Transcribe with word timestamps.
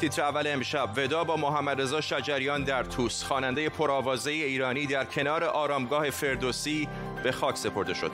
تیتر 0.00 0.22
اول 0.22 0.46
امشب 0.46 0.88
ودا 0.96 1.24
با 1.24 1.36
محمد 1.36 1.80
رضا 1.80 2.00
شجریان 2.00 2.64
در 2.64 2.84
توس 2.84 3.24
خواننده 3.24 3.68
پرآوازه 3.68 4.30
ایرانی 4.30 4.86
در 4.86 5.04
کنار 5.04 5.44
آرامگاه 5.44 6.10
فردوسی 6.10 6.88
به 7.22 7.32
خاک 7.32 7.56
سپرده 7.56 7.94
شد. 7.94 8.10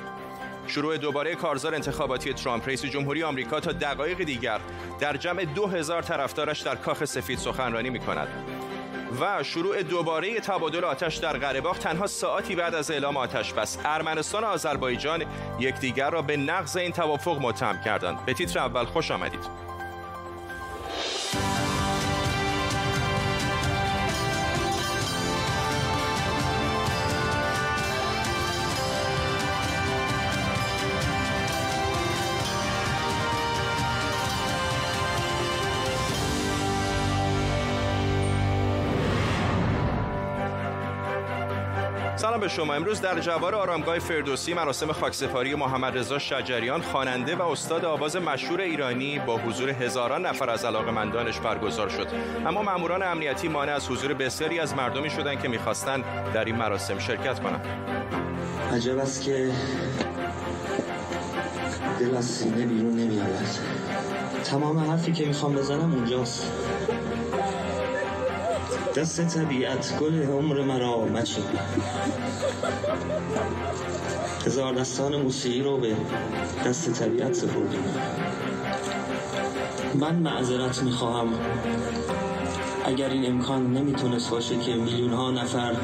شروع 0.67 0.97
دوباره 0.97 1.35
کارزار 1.35 1.75
انتخاباتی 1.75 2.33
ترامپ 2.33 2.69
رئیس 2.69 2.85
جمهوری 2.85 3.23
آمریکا 3.23 3.61
تا 3.61 3.73
دقایق 3.73 4.25
دیگر 4.25 4.61
در 5.01 5.17
جمع 5.17 5.45
دو 5.45 5.67
هزار 5.67 6.03
طرفدارش 6.03 6.61
در 6.61 6.75
کاخ 6.75 7.05
سفید 7.05 7.39
سخنرانی 7.39 7.91
می 7.91 7.99
کند 7.99 8.29
و 9.21 9.43
شروع 9.43 9.83
دوباره 9.83 10.41
تبادل 10.41 10.85
آتش 10.85 11.17
در 11.17 11.37
قره 11.37 11.61
تنها 11.61 12.07
ساعتی 12.07 12.55
بعد 12.55 12.75
از 12.75 12.91
اعلام 12.91 13.17
آتش 13.17 13.53
بس. 13.53 13.79
ارمنستان 13.85 14.45
و 14.45 14.47
آذربایجان 14.47 15.25
یکدیگر 15.59 16.11
را 16.11 16.23
به 16.23 16.37
نقض 16.37 16.77
این 16.77 16.93
توافق 16.93 17.39
متهم 17.41 17.81
کردند. 17.85 18.25
به 18.25 18.35
تیتر 18.35 18.59
اول 18.59 18.85
خوش 18.85 19.11
آمدید. 19.11 19.66
سلام 42.17 42.41
به 42.41 42.49
شما. 42.49 42.75
امروز 42.75 43.01
در 43.01 43.21
جوار 43.21 43.55
آرامگاه 43.55 43.99
فردوسی 43.99 44.55
مراسم 44.55 44.93
خاکسپاری 44.93 45.55
محمد 45.55 45.99
رضا 45.99 46.19
شجریان 46.19 46.83
خواننده 46.83 47.37
و 47.37 47.43
استاد 47.43 47.85
آواز 47.85 48.17
مشهور 48.17 48.61
ایرانی 48.61 49.19
با 49.19 49.39
حضور 49.39 49.71
هزاران 49.71 50.27
نفر 50.27 50.51
از 50.51 50.65
علاقمندانش 50.65 51.39
برگزار 51.39 51.89
شد. 51.89 52.07
اما 52.47 52.63
ماموران 52.63 53.03
امنیتی 53.03 53.49
مانع 53.49 53.75
از 53.75 53.89
حضور 53.89 54.15
بسیاری 54.15 54.61
از 54.61 54.75
مردمی 54.75 55.11
شدند 55.11 55.43
که 55.43 55.49
می‌خواستند 55.49 56.05
در 56.35 56.45
این 56.45 56.57
مراسم 56.57 56.99
شرکت 56.99 57.41
کنند. 57.41 57.67
عجب 58.73 58.99
است 58.99 59.23
که 59.23 59.51
دل 62.01 62.17
از 62.17 62.25
سینه 62.25 62.67
بیرون 62.67 62.93
نمیآید. 62.93 63.77
تمام 64.45 64.79
حرفی 64.79 65.13
که 65.13 65.27
می‌خوام 65.27 65.55
بزنم 65.55 65.93
اونجاست. 65.93 66.53
دست 68.97 69.21
طبیعت 69.21 69.99
گل 70.01 70.23
عمر 70.23 70.63
مرا 70.63 71.05
مچین 71.05 71.45
هزار 74.47 74.75
دستان 74.75 75.17
موسیقی 75.17 75.63
رو 75.63 75.77
به 75.77 75.97
دست 76.67 76.93
طبیعت 76.93 77.33
سپردیم 77.33 77.85
من 79.95 80.15
معذرت 80.15 80.83
می‌خواهم. 80.83 81.29
اگر 82.85 83.09
این 83.09 83.27
امکان 83.27 83.73
نمی‌تونست 83.73 84.31
باشه 84.31 84.59
که 84.59 84.75
میلیون 84.75 85.13
ها 85.13 85.31
نفر 85.31 85.77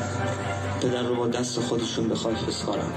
پدر 0.83 1.03
رو 1.03 1.15
با 1.15 1.29
دست 1.29 1.61
خودشون 1.61 2.09
به 2.09 2.15
خاک 2.15 2.47
بسپارن. 2.47 2.93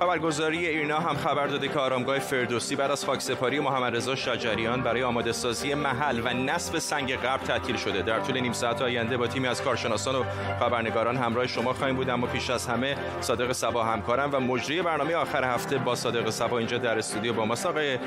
خبرگزاری 0.00 0.66
ایرنا 0.66 0.98
هم 0.98 1.16
خبر 1.16 1.46
داده 1.46 1.68
که 1.68 1.78
آرامگاه 1.78 2.18
فردوسی 2.18 2.76
بعد 2.76 2.90
از 2.90 3.04
خاکسپاری 3.04 3.60
محمد 3.60 3.96
رضا 3.96 4.14
شجریان 4.14 4.82
برای 4.82 5.02
آماده 5.02 5.32
سازی 5.32 5.74
محل 5.74 6.20
و 6.24 6.28
نصب 6.28 6.78
سنگ 6.78 7.16
غرب 7.16 7.40
تعطیل 7.40 7.76
شده. 7.76 8.02
در 8.02 8.20
طول 8.20 8.40
نیم 8.40 8.52
ساعت 8.52 8.82
آینده 8.82 9.16
با 9.16 9.26
تیمی 9.26 9.46
از 9.46 9.62
کارشناسان 9.62 10.14
و 10.14 10.24
خبرنگاران 10.60 11.16
همراه 11.16 11.46
شما 11.46 11.72
خواهیم 11.72 11.96
بود 11.96 12.10
اما 12.10 12.26
پیش 12.26 12.50
از 12.50 12.66
همه 12.66 12.96
صادق 13.20 13.52
سبا 13.52 13.84
همکارم 13.84 14.30
و 14.32 14.40
مجری 14.40 14.82
برنامه 14.82 15.14
آخر 15.14 15.44
هفته 15.44 15.78
با 15.78 15.94
صادق 15.94 16.30
سبا 16.30 16.58
اینجا 16.58 16.78
در 16.78 16.98
استودیو 16.98 17.32
با 17.32 17.44
ما 17.44 17.56
آقای 17.64 17.98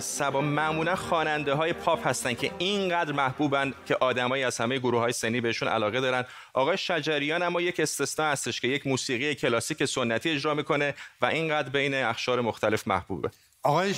سبا 0.00 0.40
معمولا 0.40 0.96
خواننده 0.96 1.54
های 1.54 1.72
پاپ 1.72 2.06
هستن 2.06 2.34
که 2.34 2.50
اینقدر 2.58 3.12
محبوبن 3.12 3.74
که 3.86 3.96
آدمایی 4.00 4.44
از 4.44 4.58
همه 4.58 4.78
گروه 4.78 5.00
های 5.00 5.12
سنی 5.12 5.40
بهشون 5.40 5.68
علاقه 5.68 6.00
دارن. 6.00 6.24
آقای 6.52 6.76
شجریان 6.76 7.42
اما 7.42 7.60
یک 7.60 7.80
استثنا 7.80 8.26
هستش 8.26 8.60
که 8.60 8.68
یک 8.68 8.86
موسیقی 8.86 9.34
کلاسیک 9.34 9.84
سنتی 9.84 10.30
اجرا 10.30 10.54
می‌کنه 10.54 10.94
و 11.24 11.26
اینقدر 11.26 11.68
بین 11.68 11.94
اخشار 11.94 12.40
مختلف 12.40 12.88
محبوبه. 12.88 13.30
آقای 13.62 13.94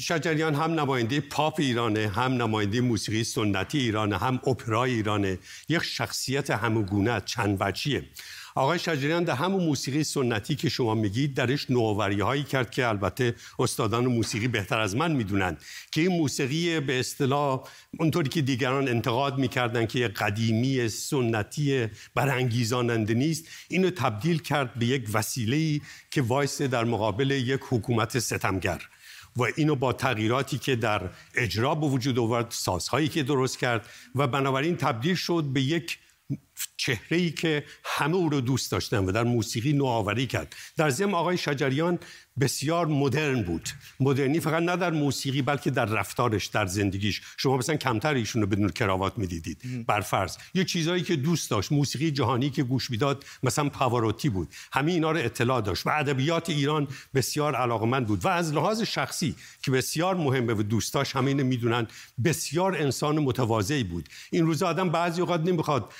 شجریان 0.00 0.54
هم 0.54 0.80
نماینده 0.80 1.20
پاپ 1.20 1.54
ایرانه 1.58 2.08
هم 2.08 2.32
نماینده 2.32 2.80
موسیقی 2.80 3.24
سنتی 3.24 3.78
ایرانه 3.78 4.18
هم 4.18 4.40
اپرای 4.46 4.90
ایرانه. 4.92 5.38
یک 5.68 5.82
شخصیت 5.82 6.50
همگونه 6.50 7.22
چند 7.24 7.56
وجهیه 7.60 8.04
آقای 8.54 8.78
شجریان 8.78 9.24
در 9.24 9.34
همون 9.34 9.64
موسیقی 9.64 10.04
سنتی 10.04 10.54
که 10.54 10.68
شما 10.68 10.94
میگید 10.94 11.34
درش 11.34 11.70
نوآوری 11.70 12.20
هایی 12.20 12.42
کرد 12.42 12.70
که 12.70 12.88
البته 12.88 13.34
استادان 13.58 14.06
موسیقی 14.06 14.48
بهتر 14.48 14.80
از 14.80 14.96
من 14.96 15.12
می‌دونن 15.12 15.56
که 15.92 16.00
این 16.00 16.18
موسیقی 16.18 16.80
به 16.80 17.00
اصطلاح 17.00 17.62
اونطوری 17.98 18.28
که 18.28 18.42
دیگران 18.42 18.88
انتقاد 18.88 19.38
می‌کردن 19.38 19.86
که 19.86 20.08
قدیمی 20.08 20.88
سنتی 20.88 21.88
برانگیزاننده 22.14 23.14
نیست 23.14 23.48
اینو 23.68 23.90
تبدیل 23.90 24.38
کرد 24.38 24.74
به 24.74 24.86
یک 24.86 25.08
وسیله 25.12 25.80
که 26.10 26.22
وایس 26.22 26.62
در 26.62 26.84
مقابل 26.84 27.30
یک 27.30 27.60
حکومت 27.70 28.18
ستمگر 28.18 28.80
و 29.36 29.42
اینو 29.56 29.76
با 29.76 29.92
تغییراتی 29.92 30.58
که 30.58 30.76
در 30.76 31.10
اجرا 31.34 31.74
به 31.74 31.86
وجود 31.86 32.18
آورد 32.18 32.46
سازهایی 32.50 33.08
که 33.08 33.22
درست 33.22 33.58
کرد 33.58 33.86
و 34.14 34.26
بنابراین 34.26 34.76
تبدیل 34.76 35.14
شد 35.14 35.44
به 35.52 35.62
یک 35.62 35.98
چهره 36.76 37.16
ای 37.16 37.30
که 37.30 37.64
همه 37.84 38.16
او 38.16 38.28
رو 38.28 38.40
دوست 38.40 38.72
داشتن 38.72 38.98
و 38.98 39.12
در 39.12 39.24
موسیقی 39.24 39.72
نوآوری 39.72 40.26
کرد. 40.26 40.56
در 40.76 40.90
ضمن 40.90 41.14
آقای 41.14 41.38
شجریان 41.38 41.98
بسیار 42.40 42.86
مدرن 42.86 43.42
بود. 43.42 43.68
مدرنی 44.00 44.40
فقط 44.40 44.62
نه 44.62 44.76
در 44.76 44.90
موسیقی 44.90 45.42
بلکه 45.42 45.70
در 45.70 45.84
رفتارش 45.84 46.46
در 46.46 46.66
زندگیش. 46.66 47.22
شما 47.36 47.56
مثلا 47.56 47.76
کمتر 47.76 48.14
ایشون 48.14 48.42
رو 48.42 48.48
بدون 48.48 48.68
کراوات 48.68 49.18
می‌دیدید. 49.18 49.86
بر 49.86 50.00
فرض. 50.00 50.36
یه 50.54 50.64
چیزایی 50.64 51.02
که 51.02 51.16
دوست 51.16 51.50
داشت 51.50 51.72
موسیقی 51.72 52.10
جهانی 52.10 52.50
که 52.50 52.62
گوش 52.62 52.90
می‌داد 52.90 53.24
مثلا 53.42 53.68
پاواروتی 53.68 54.28
بود. 54.28 54.48
همه 54.72 54.92
اینا 54.92 55.10
رو 55.10 55.18
اطلاع 55.18 55.60
داشت 55.60 55.86
و 55.86 55.90
ادبیات 55.90 56.50
ایران 56.50 56.88
بسیار 57.14 57.54
علاقمند 57.54 58.06
بود. 58.06 58.24
و 58.24 58.28
از 58.28 58.52
لحاظ 58.52 58.82
شخصی 58.82 59.34
که 59.62 59.70
بسیار 59.70 60.14
مهمه 60.14 60.54
و 60.54 60.62
دوستاش 60.62 61.16
همه 61.16 61.28
اینو 61.28 61.44
می‌دونن 61.44 61.86
بسیار 62.24 62.76
انسان 62.76 63.18
متواضعی 63.18 63.84
بود. 63.84 64.08
این 64.30 64.46
روزا 64.46 64.68
آدم 64.68 64.90
بعضی 64.90 65.20
اوقات 65.20 65.40
نمی‌خواد 65.40 65.92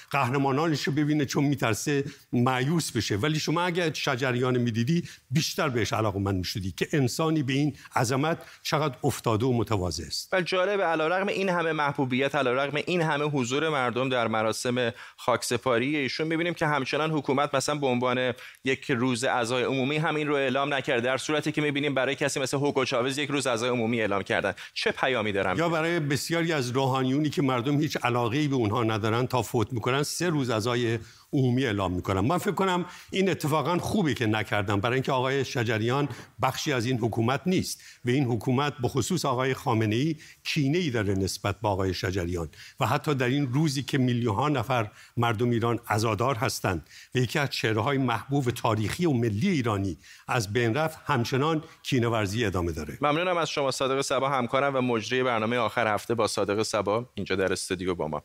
قهرمانانش 0.51 0.83
رو 0.83 0.93
ببینه 0.93 1.25
چون 1.25 1.45
میترسه 1.45 2.05
مایوس 2.33 2.93
بشه. 2.93 3.17
ولی 3.17 3.39
شما 3.39 3.63
اگه 3.63 3.95
شجریان 3.95 4.59
می‌دیدی 4.59 5.03
بیشتر 5.31 5.69
بهش 5.69 5.93
علاقه 5.93 6.19
من 6.19 6.35
می‌شدی 6.35 6.75
که 6.77 6.89
انسانی 6.93 7.43
به 7.43 7.53
این 7.53 7.77
عظمت 7.97 8.39
چقدر 8.63 8.95
افتاده 9.05 9.47
و 9.47 9.53
متواضع 9.53 10.05
است. 10.07 10.29
و 10.33 10.43
جالب 10.43 10.81
علیرغم 10.81 11.27
این 11.27 11.49
همه 11.49 11.73
محبوبیت 11.73 12.35
علیرغم 12.35 12.83
این 12.87 13.03
همه 13.03 13.25
حضور 13.25 13.69
مردم 13.69 14.09
در 14.09 14.29
مراسم 14.29 14.93
خاکسپاری 15.17 15.97
ایشون 15.97 16.27
می‌بینیم 16.27 16.55
که 16.55 16.67
همچنان 16.67 17.11
حکومت 17.11 17.55
مثلا 17.55 17.75
به 17.75 17.87
عنوان 17.87 18.33
یک 18.65 18.91
روز 18.91 19.25
اعضای 19.25 19.65
عمومی 19.65 19.97
همین 19.97 20.29
رو 20.29 20.35
اعلام 20.35 20.75
نکرده 20.75 21.01
در 21.01 21.17
صورتی 21.17 21.53
که 21.53 21.61
می‌بینیم 21.61 21.95
برای 21.95 22.15
کسی 22.15 22.41
مثل 22.41 22.57
هوگو 22.57 22.85
چاوز 22.85 23.19
یک 23.19 23.31
روز 23.31 23.47
اعضای 23.47 23.71
عمومی 23.71 24.01
اعلام 24.01 24.23
کردن. 24.23 24.53
چه 24.75 24.91
پیامی 24.91 25.33
دارن؟ 25.33 25.57
یا 25.57 25.69
برای 25.69 26.01
بسیاری 26.01 26.53
از 26.53 26.71
روحانیونی 26.71 27.31
که 27.31 27.43
مردم 27.43 27.81
هیچ 27.81 27.97
علاقه 28.03 28.39
ای 28.39 28.49
به 28.49 28.57
اونها 28.57 28.85
ندارن 28.85 29.27
تا 29.27 29.43
فوت 29.43 29.73
می‌کنن 29.73 30.03
سه 30.03 30.29
روز 30.29 30.40
اعضای 30.49 30.99
عمومی 31.33 31.65
اعلام 31.65 31.93
می‌کنم. 31.93 32.27
من 32.27 32.39
فکر 32.39 32.53
کنم 32.53 32.85
این 33.11 33.31
اتفاقا 33.31 33.79
خوبی 33.79 34.15
که 34.15 34.27
نکردم. 34.27 34.81
برای 34.81 34.95
اینکه 34.95 35.13
آقای 35.13 35.45
شجریان 35.45 36.09
بخشی 36.43 36.73
از 36.73 36.87
این 36.87 36.99
حکومت 36.99 37.41
نیست 37.47 37.83
و 38.05 38.11
این 38.11 38.25
حکومت 38.25 38.75
به 38.83 38.89
خصوص 38.89 39.25
آقای 39.25 39.55
خامنه 39.55 39.97
ای 39.97 40.17
کینه 40.45 40.79
ای 40.79 40.91
داره 40.91 41.15
نسبت 41.15 41.61
به 41.61 41.69
آقای 41.69 41.95
شجریان. 41.95 42.49
و 42.81 42.87
حتی 42.87 43.15
در 43.15 43.27
این 43.27 43.53
روزی 43.53 43.83
که 43.83 43.99
میلیون 43.99 44.35
ها 44.35 44.49
نفر 44.49 44.91
مردم 45.17 45.51
ایران 45.51 45.81
عزادار 45.89 46.35
هستند 46.35 46.87
و 47.15 47.19
یکی 47.19 47.39
از 47.39 47.51
چهره 47.51 47.81
های 47.81 47.99
محبوب 47.99 48.51
تاریخی 48.51 49.07
و 49.07 49.13
ملی 49.13 49.49
ایرانی 49.49 49.99
از 50.29 50.53
بین 50.53 50.75
رفت 50.75 50.99
همچنان 51.05 51.63
کینه 51.83 52.09
ورزی 52.09 52.45
ادامه 52.45 52.73
داره. 52.73 52.99
ممنونم 53.01 53.37
از 53.37 53.51
شما 53.51 53.71
صادق 53.71 54.01
صبا. 54.01 54.29
همکارم 54.29 54.77
و 54.77 54.81
مجری 54.81 55.23
برنامه 55.23 55.57
آخر 55.57 55.95
هفته 55.95 56.15
با 56.15 56.27
صادق 56.27 56.63
صبا 56.63 57.11
اینجا 57.15 57.37
در 57.37 57.53
استودیو 57.53 57.95
با 57.95 58.09
ما. 58.09 58.23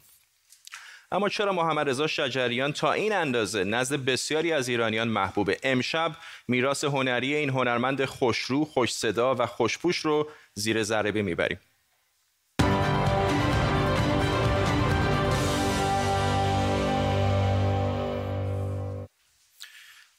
اما 1.16 1.30
چرا 1.30 1.54
محمد 1.54 1.90
رضا 1.90 2.08
شجریان 2.08 2.74
تا 2.74 2.92
این 2.92 3.14
اندازه 3.14 3.64
نزد 3.64 3.96
بسیاری 3.96 4.54
از 4.54 4.68
ایرانیان 4.68 5.08
محبوبه؟ 5.08 5.58
امشب 5.64 6.12
میراث 6.48 6.84
هنری 6.84 7.36
این 7.36 7.50
هنرمند 7.50 8.06
خوشرو، 8.06 8.66
خوش 8.66 8.94
صدا 8.94 9.36
و 9.36 9.46
خوشپوش 9.46 9.98
رو 9.98 10.30
زیر 10.54 10.84
ذره 10.84 11.12
می‌بریم. 11.12 11.60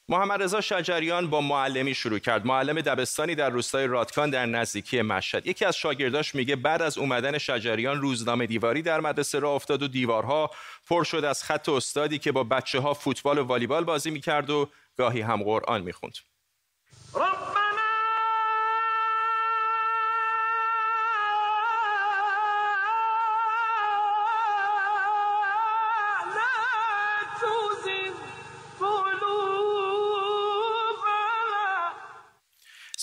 محمد 0.09 0.43
رضا 0.43 0.61
شجریان 0.61 1.29
با 1.29 1.41
معلمی 1.41 1.95
شروع 1.95 2.19
کرد. 2.19 2.45
معلم 2.45 2.81
دبستانی 2.81 3.35
در 3.35 3.49
روستای 3.49 3.87
رادکان 3.87 4.29
در 4.29 4.45
نزدیکی 4.45 5.01
مشهد. 5.01 5.47
یکی 5.47 5.65
از 5.65 5.75
شاگرداش 5.77 6.35
میگه 6.35 6.55
بعد 6.55 6.81
از 6.81 6.97
اومدن 6.97 7.37
شجریان 7.37 8.01
روزنامه 8.01 8.45
دیواری 8.45 8.81
در 8.81 8.99
مدرسه 8.99 9.39
را 9.39 9.55
افتاد 9.55 9.83
و 9.83 9.87
دیوارها 9.87 10.51
پر 10.89 11.03
شد 11.03 11.23
از 11.25 11.43
خط 11.43 11.69
استادی 11.69 12.19
که 12.19 12.31
با 12.31 12.43
بچه 12.43 12.79
ها 12.79 12.93
فوتبال 12.93 13.37
و 13.37 13.43
والیبال 13.43 13.83
بازی 13.83 14.11
می‌کرد 14.11 14.49
و 14.49 14.69
گاهی 14.97 15.21
هم 15.21 15.43
قرآن 15.43 15.81
می‌خوند. 15.81 16.13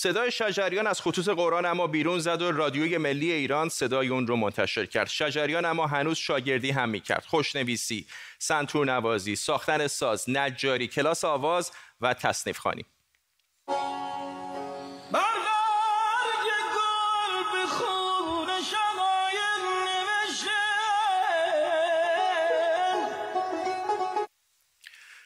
صدای 0.05 0.31
شجریان 0.31 0.87
از 0.87 1.01
خطوط 1.01 1.29
قرآن 1.29 1.65
اما 1.65 1.87
بیرون 1.87 2.19
زد 2.19 2.41
و 2.41 2.51
رادیوی 2.51 2.97
ملی 2.97 3.31
ایران 3.31 3.69
صدای 3.69 4.07
اون 4.07 4.27
رو 4.27 4.35
منتشر 4.35 4.85
کرد. 4.85 5.07
شجریان 5.07 5.65
اما 5.65 5.87
هنوز 5.87 6.17
شاگردی 6.17 6.71
هم 6.71 6.89
می‌کرد. 6.89 7.25
خوشنویسی 7.25 8.07
سنتور 8.39 8.85
نوازی 8.85 9.35
ساختن 9.35 9.87
ساز 9.87 10.29
نجاری 10.29 10.87
کلاس 10.87 11.25
آواز 11.25 11.71
و 12.01 12.13
تصنیف 12.13 12.57
خانی 12.57 12.85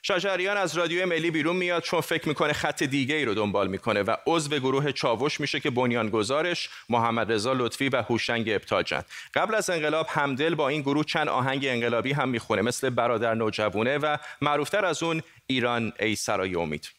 شجریان 0.10 0.58
از 0.58 0.78
رادیو 0.78 1.06
ملی 1.06 1.32
بیرون 1.32 1.56
میاد 1.56 1.84
چون 1.84 2.02
فکر 2.02 2.28
می‌کنه 2.28 2.54
خط 2.54 2.84
دیگه 2.84 3.16
ای 3.16 3.26
رو 3.26 3.34
دنبال 3.34 3.68
می‌کنه 3.68 4.02
و 4.02 4.16
عضو 4.28 4.60
گروه 4.60 4.92
چاوش 4.92 5.40
میشه 5.40 5.60
که 5.60 5.70
بنیانگذارش 5.70 6.70
محمد 6.90 7.32
رضا 7.32 7.54
لطفی 7.54 7.90
و 7.90 8.02
هوشنگ 8.02 8.50
ابتاجن 8.50 9.04
قبل 9.34 9.56
از 9.56 9.70
انقلاب 9.70 10.08
همدل 10.10 10.56
با 10.56 10.70
این 10.70 10.82
گروه 10.82 11.04
چند 11.04 11.28
آهنگ 11.28 11.66
انقلابی 11.66 12.12
هم 12.12 12.30
می‌خونه 12.30 12.62
مثل 12.62 12.90
برادر 12.90 13.34
نوجوونه 13.34 13.98
و 13.98 14.18
معروفتر 14.42 14.86
از 14.86 15.04
اون 15.04 15.22
ایران 15.48 15.94
ای 16.00 16.16
سرای 16.16 16.56
امید. 16.56 16.99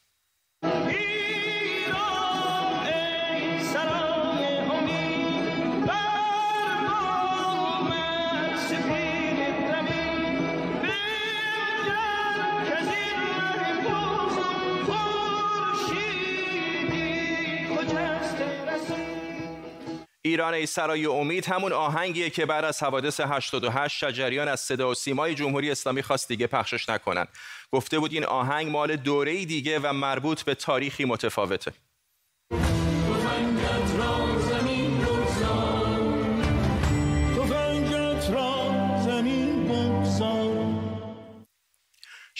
ایران 20.22 20.54
ای 20.54 20.66
سرای 20.66 21.06
امید 21.06 21.46
همون 21.46 21.72
آهنگیه 21.72 22.30
که 22.30 22.46
بعد 22.46 22.64
از 22.64 22.82
حوادث 22.82 23.20
88 23.20 23.96
شجریان 23.96 24.48
از 24.48 24.60
صدا 24.60 24.90
و 24.90 24.94
سیمای 24.94 25.34
جمهوری 25.34 25.70
اسلامی 25.70 26.02
خواست 26.02 26.28
دیگه 26.28 26.46
پخشش 26.46 26.88
نکنن. 26.88 27.26
گفته 27.72 27.98
بود 27.98 28.12
این 28.12 28.24
آهنگ 28.24 28.68
مال 28.68 28.96
دوره 28.96 29.44
دیگه 29.44 29.78
و 29.78 29.92
مربوط 29.92 30.42
به 30.42 30.54
تاریخی 30.54 31.04
متفاوته. 31.04 31.72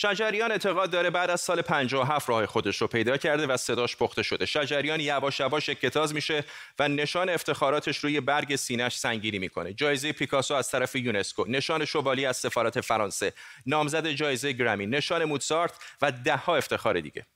شجریان 0.01 0.53
اعتقاد 0.53 0.91
داره 0.91 1.11
بعد 1.11 1.31
از 1.31 1.41
سال 1.41 1.63
57 1.63 2.29
راه 2.29 2.47
خودش 2.47 2.77
رو 2.77 2.87
پیدا 2.87 3.17
کرده 3.17 3.47
و 3.47 3.57
صداش 3.57 3.97
پخته 3.97 4.23
شده. 4.23 4.47
شجریان 4.47 5.01
یواش 5.01 5.41
یواش 5.41 5.69
اکتاز 5.69 6.15
میشه 6.15 6.45
و 6.79 6.89
نشان 6.89 7.29
افتخاراتش 7.29 7.99
روی 7.99 8.21
برگ 8.21 8.57
سینش 8.57 8.97
سنگینی 8.97 9.39
می‌کنه. 9.39 9.73
جایزه 9.73 10.13
پیکاسو 10.13 10.55
از 10.55 10.71
طرف 10.71 10.97
یونسکو 10.97 11.45
نشان 11.49 11.85
شوالی 11.85 12.27
از 12.27 12.37
سفارت 12.37 12.81
فرانسه 12.81 13.33
نامزد 13.67 14.09
جایزه 14.09 14.53
گرمی 14.53 14.87
نشان 14.87 15.25
موتسارت 15.25 15.75
و 16.03 16.13
دهها 16.13 16.57
افتخار 16.57 17.01
دیگه. 17.01 17.27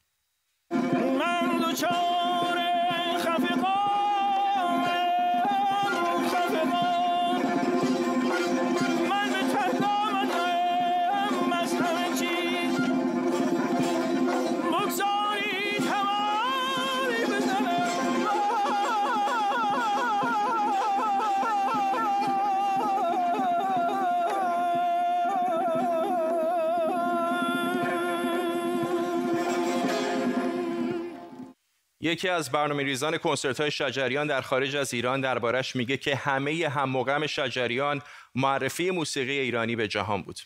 یکی 32.05 32.29
از 32.29 32.51
برنامه 32.51 32.83
ریزان 32.83 33.19
کنسرت 33.19 33.61
های 33.61 33.71
شجریان 33.71 34.27
در 34.27 34.41
خارج 34.41 34.77
از 34.77 34.95
ایران 34.95 35.21
دربارش 35.21 35.77
میگه 35.77 35.97
که 35.97 36.17
همه 36.17 36.69
هم 36.69 37.27
شجریان 37.27 38.03
معرفی 38.35 38.91
موسیقی 38.91 39.39
ایرانی 39.39 39.77
به 39.77 39.89
جهان 39.89 40.23
بود. 40.23 40.41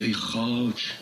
ای 0.00 0.12
خاک 0.12 0.92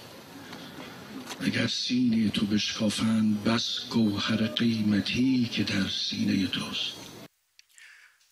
اگر 1.41 1.67
سینه 1.67 2.31
تو 2.31 2.47
بشکافند 2.47 3.45
بس 3.45 3.89
گوهر 3.91 4.47
قیمتی 4.47 5.51
که 5.53 5.63
در 5.63 5.89
سینه 5.89 6.47
توست. 6.47 7.00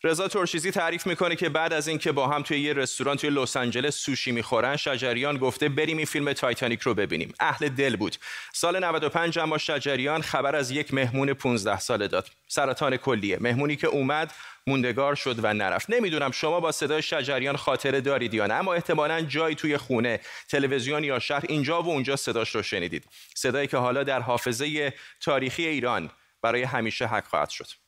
رضا 0.05 0.29
ترشیزی 0.29 0.71
تعریف 0.71 1.07
می‌کنه 1.07 1.37
که 1.37 1.49
بعد 1.49 1.73
از 1.73 1.89
اینکه 1.89 2.13
با 2.13 2.27
هم 2.27 2.43
توی 2.43 2.61
یه 2.61 2.73
رستوران 2.73 3.17
توی 3.17 3.31
لس 3.31 3.57
آنجلس 3.57 3.97
سوشی 3.97 4.33
می‌خورن 4.33 4.77
شجریان 4.77 5.39
گفته 5.39 5.69
بریم 5.69 5.97
این 5.97 6.07
فیلم 6.07 6.33
تایتانیک 6.33 6.81
رو 6.81 6.95
ببینیم. 6.95 7.35
اهل 7.41 7.69
دل 7.69 7.97
بود. 7.97 8.17
سال 8.53 8.85
95 8.85 9.39
اما 9.39 9.59
شجریان 9.59 10.23
خبر 10.23 10.57
از 10.57 10.71
یک 10.71 10.95
مهمون 10.95 11.35
15 11.35 11.79
ساله 11.79 12.09
داد. 12.09 12.29
سرطان 12.49 12.97
کلیه. 12.97 13.39
مهمونی 13.41 13.77
که 13.77 13.87
اومد 13.87 14.33
موندگار 14.67 15.15
شد 15.15 15.45
و 15.45 15.55
نرفت. 15.55 15.91
نمی‌دونم 15.91 16.31
شما 16.31 16.61
با 16.61 16.73
صدای 16.73 17.03
شجریان 17.03 17.57
خاطره 17.57 18.01
دارید 18.01 18.35
یا 18.35 18.47
نه 18.47 18.55
اما 18.55 18.75
احتمالا 18.75 19.21
جایی 19.21 19.55
توی 19.55 19.77
خونه 19.77 20.21
تلویزیون 20.49 21.05
یا 21.05 21.19
شهر 21.19 21.45
اینجا 21.49 21.83
و 21.83 21.89
اونجا 21.89 22.17
صداش 22.17 22.55
رو 22.55 22.63
شنیدید. 22.63 23.05
صدایی 23.35 23.67
که 23.67 23.77
حالا 23.77 24.05
در 24.05 24.21
حافظه 24.21 24.93
تاریخی 25.21 25.67
ایران 25.67 26.11
برای 26.43 26.63
همیشه 26.63 27.07
حق 27.07 27.25
خواهد 27.25 27.51
شد. 27.51 27.88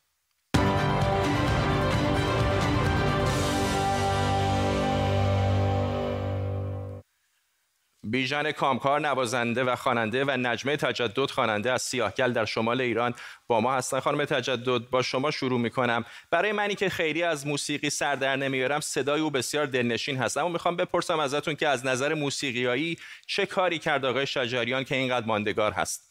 بیژن 8.05 8.53
کامکار 8.53 9.01
نوازنده 9.01 9.65
و 9.65 9.77
خواننده 9.77 10.25
و 10.25 10.31
نجمه 10.31 10.77
تجدد 10.77 11.31
خواننده 11.31 11.73
از 11.73 11.83
سیاهگل 11.83 12.33
در 12.33 12.45
شمال 12.45 12.81
ایران 12.81 13.15
با 13.47 13.61
ما 13.61 13.75
هستن. 13.75 14.01
خانم 14.01 14.25
تجدد 14.25 14.91
با 14.91 15.03
شما 15.03 15.31
شروع 15.31 15.61
می‌کنم. 15.61 16.05
برای 16.31 16.53
منی 16.53 16.75
که 16.75 16.89
خیلی 16.89 17.23
از 17.23 17.47
موسیقی 17.47 17.91
سر 17.91 18.15
در 18.15 18.37
نمیارم 18.37 18.81
صدای 18.81 19.21
او 19.21 19.31
بسیار 19.31 19.67
دلنشین 19.67 20.17
هست. 20.17 20.37
اما 20.37 20.49
می‌خوام 20.49 20.77
بپرسم 20.77 21.19
ازتون 21.19 21.55
که 21.55 21.69
از 21.69 21.87
نظر 21.87 22.15
موسیقیایی 22.15 22.99
چه 23.27 23.47
کاری 23.47 23.79
کرد 23.79 24.05
آقای 24.05 24.27
شجریان 24.27 24.85
که 24.85 24.97
اینقدر 24.97 25.27
ماندگار 25.27 25.73
هست؟ 25.73 26.11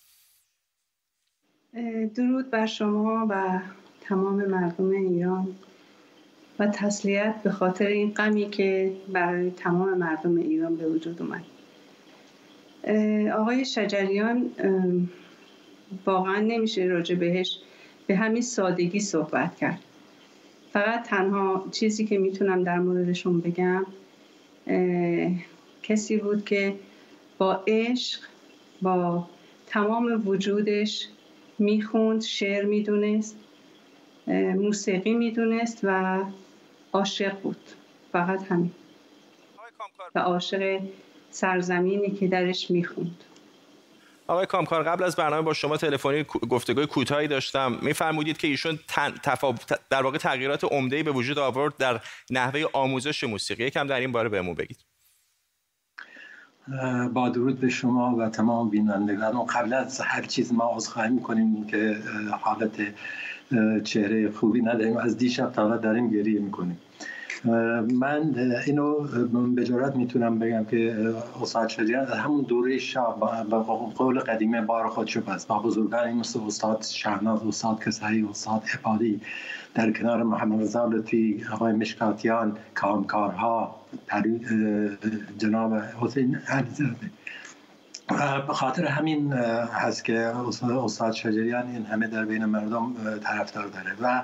درود 2.16 2.52
بر 2.52 2.66
شما 2.66 3.28
و 3.30 3.60
تمام 4.02 4.46
مردم 4.46 4.90
ایران 4.90 5.56
و 6.60 6.68
تسلیت 6.68 7.36
به 7.44 7.52
خاطر 7.52 7.88
این 7.88 8.14
غمی 8.14 8.50
که 8.50 8.94
برای 9.08 9.52
تمام 9.52 9.98
مردم 9.98 10.38
ایران 10.38 10.76
به 10.76 10.88
وجود 10.88 11.22
اومد. 11.22 11.44
آقای 13.38 13.66
شجریان 13.66 14.52
واقعا 16.06 16.40
نمیشه 16.40 16.84
راجع 16.84 17.16
بهش 17.16 17.60
به 18.08 18.16
همین 18.16 18.42
سادگی 18.42 19.00
صحبت 19.00 19.58
کرد. 19.58 19.80
فقط 20.74 21.04
تنها 21.04 21.68
چیزی 21.72 22.06
که 22.06 22.18
می‌تونم 22.18 22.64
در 22.64 22.80
موردشون 22.80 23.42
بگم 23.42 23.86
کسی 25.84 26.18
بود 26.18 26.46
که 26.46 26.76
با 27.38 27.64
عشق 27.68 28.22
با 28.82 29.30
تمام 29.68 30.28
وجودش 30.28 31.08
می‌خوند 31.60 32.22
شعر 32.22 32.66
می‌دونست 32.66 33.36
موسیقی 34.56 35.14
می‌دونست 35.14 35.80
و 35.84 36.24
عاشق 36.94 37.42
بود. 37.42 37.58
فقط 38.12 38.44
همین. 38.44 38.72
و 40.16 40.20
عاشق 40.20 40.82
سرزمینی 41.32 42.12
که 42.12 42.28
درش 42.28 42.72
می‌خوند. 42.72 43.24
آقای 44.28 44.46
کامکار 44.46 44.84
قبل 44.84 45.04
از 45.04 45.16
برنامه 45.16 45.42
با 45.42 45.54
شما 45.54 45.78
تلفنی 45.78 46.24
گفتگوی 46.24 46.86
کوتاهی 46.86 47.28
داشتم. 47.28 47.78
میفرمودید 47.82 48.38
که 48.38 48.48
ایشون 48.48 48.80
در 49.90 50.02
واقع 50.04 50.18
تغییرات 50.18 50.64
عمده‌ای 50.64 51.04
به 51.04 51.12
وجود 51.12 51.40
آورد 51.40 51.78
در 51.78 52.00
نحوه 52.30 52.64
آموزش 52.74 53.24
موسیقی. 53.24 53.64
یکم 53.64 53.88
در 53.88 54.00
این 54.00 54.12
باره 54.12 54.30
بهمون 54.30 54.56
بگید. 54.56 54.78
با 57.14 57.30
درود 57.30 57.60
به 57.60 57.70
شما 57.70 58.16
و 58.16 58.30
تمام 58.30 58.70
بینندگان. 58.70 59.46
قبل 59.46 59.74
از 59.74 60.02
هر 60.02 60.22
چیز 60.22 60.54
ما 60.54 60.76
عذرخواهی 60.76 61.10
می‌کنیم 61.10 61.68
که 61.68 61.98
حالت 62.42 62.72
چهره 63.84 64.32
خوبی 64.32 64.62
نداریم. 64.62 64.98
از 64.98 65.18
دیشب 65.18 65.52
تا 65.52 65.78
داریم 65.78 66.10
گریه 66.10 66.40
می‌کنیم. 66.40 66.82
من 67.44 68.36
اینو 68.68 69.08
به 69.56 69.64
جرات 69.64 69.96
می‌تونم 69.96 70.40
بگم 70.40 70.66
که 70.66 71.14
استاد 71.42 71.68
شجریان 71.68 72.08
همون 72.08 72.42
دوره 72.42 72.78
شاه 72.78 73.20
با 73.50 73.64
قول 73.98 74.20
قدیمه 74.20 74.62
بار 74.62 74.90
خودشو 74.90 75.22
با 75.48 75.60
بزرگانی 75.60 76.14
مثل 76.14 76.40
استاد 76.48 76.84
شهناز 76.84 77.44
استاد 77.44 77.84
کسری 77.84 78.24
استاد 78.24 78.64
عبادی. 78.74 79.22
در 79.76 79.92
کنار 79.92 80.24
محمد 80.24 80.62
رضا 80.62 80.86
لطفی 80.86 81.44
آقای 81.54 81.74
مشکاتیان 81.74 82.58
کامکارها 82.76 83.76
جناب 85.38 85.74
حسین 85.74 86.38
به 88.48 88.54
خاطر 88.54 88.86
همین 88.86 89.34
هست 89.34 90.06
که 90.06 90.20
استاد 90.84 91.12
شجریان 91.12 91.68
این 91.68 91.86
همه 91.86 92.08
در 92.08 92.26
بین 92.26 92.46
مردم 92.46 92.94
طرفدار 93.24 93.68
داره 93.68 93.96
و 94.02 94.24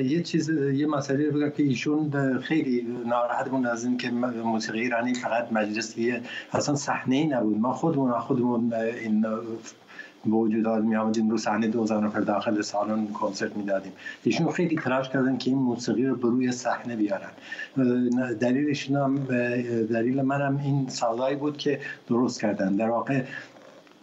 یه 0.00 0.22
چیز 0.22 0.48
یه 0.50 0.86
مسئله 0.86 1.30
رو 1.30 1.48
که 1.48 1.62
ایشون 1.62 2.38
خیلی 2.38 2.86
ناراحت 3.06 3.48
بود 3.48 3.66
از 3.66 3.84
این 3.84 3.96
که 3.96 4.10
موسیقی 4.10 4.80
ایرانی 4.80 5.14
فقط 5.14 5.52
مجلسی 5.52 6.20
اصلا 6.52 6.74
صحنه 6.74 7.16
ای 7.16 7.26
نبود. 7.26 7.58
ما 7.58 7.72
خودمون 7.72 8.12
خودمون 8.12 8.72
این 8.74 9.26
به 10.24 10.30
وجود 10.30 10.68
می 10.68 10.96
آمدیم 10.96 11.30
رو 11.30 11.38
صحنه 11.38 11.68
2000 11.68 12.04
نفر 12.04 12.20
داخل 12.20 12.60
سالن 12.60 13.06
کنسرت 13.06 13.56
می‌دادیم 13.56 13.92
ایشون 14.24 14.52
خیلی 14.52 14.76
تلاش 14.76 15.08
کردن 15.08 15.38
که 15.38 15.50
این 15.50 15.58
موسیقی 15.58 16.06
رو 16.06 16.14
روی 16.14 16.52
صحنه 16.52 16.96
بیارن. 16.96 17.30
دلیلش 18.40 18.90
دلیل 19.90 20.22
منم 20.22 20.60
این 20.64 20.88
سازایی 20.88 21.36
بود 21.36 21.56
که 21.56 21.80
درست 22.08 22.40
کردن. 22.40 22.76
در 22.76 22.90
واقع 22.90 23.22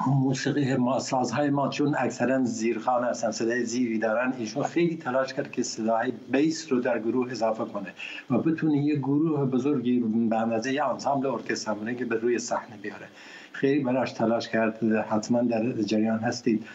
موسیقی 0.07 0.75
ما 0.75 0.99
سازهای 0.99 1.49
ما 1.49 1.69
چون 1.69 1.95
اکثرا 1.97 2.43
زیرخان 2.43 3.03
هستن 3.03 3.31
صدای 3.31 3.65
زیری 3.65 3.99
دارن 3.99 4.33
ایشون 4.37 4.63
خیلی 4.63 4.97
تلاش 4.97 5.33
کرد 5.33 5.51
که 5.51 5.63
صدای 5.63 6.13
بیس 6.31 6.71
رو 6.71 6.79
در 6.79 6.99
گروه 6.99 7.31
اضافه 7.31 7.65
کنه 7.65 7.93
و 8.29 8.37
بتونه 8.37 8.77
یه 8.77 8.95
گروه 8.95 9.45
بزرگی 9.45 9.99
به 9.99 10.37
اندازه 10.37 10.73
یه 10.73 10.85
انسامبل 10.85 11.27
ارکستر 11.27 11.93
که 11.93 12.05
به 12.05 12.15
روی 12.15 12.39
صحنه 12.39 12.77
بیاره. 12.81 13.07
خیلی 13.51 13.83
براش 13.83 14.11
تلاش 14.11 14.49
کرد. 14.49 14.83
حتما 14.83 15.41
در 15.41 15.71
جریان 15.71 16.19
هستید. 16.19 16.65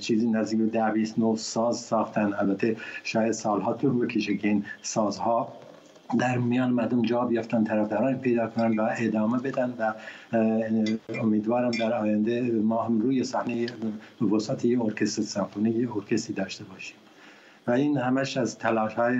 چیزی 0.00 0.30
نزدیک 0.30 0.60
به 0.60 0.66
ده 0.66 0.90
بیست 0.90 1.18
نو 1.18 1.36
ساز 1.36 1.76
ساختن. 1.80 2.32
البته 2.32 2.76
شاید 3.04 3.32
سالها 3.32 3.72
طول 3.72 4.06
بکشه 4.06 4.36
که 4.36 4.48
این 4.48 4.64
سازها 4.82 5.52
در 6.18 6.38
میان 6.38 6.70
مردم 6.70 7.02
جا 7.02 7.24
بیافتن 7.24 7.64
طرفداران 7.64 8.18
پیدا 8.18 8.46
کنن 8.46 8.76
و 8.76 8.88
ادامه 8.98 9.38
بدن 9.38 9.74
و 9.78 9.92
امیدوارم 11.22 11.70
در 11.70 11.92
آینده 11.92 12.40
ما 12.50 12.82
هم 12.82 13.00
روی 13.00 13.24
صحنه 13.24 13.66
وسط 14.32 14.64
یه 14.64 14.82
ارکستر 14.82 15.22
سمفونی 15.22 15.70
یه 15.70 15.96
ارکستری 15.96 16.34
داشته 16.34 16.64
باشیم. 16.64 16.96
و 17.66 17.70
این 17.70 17.98
همش 17.98 18.36
از 18.36 18.58
تلاش 18.58 18.94
های 18.94 19.18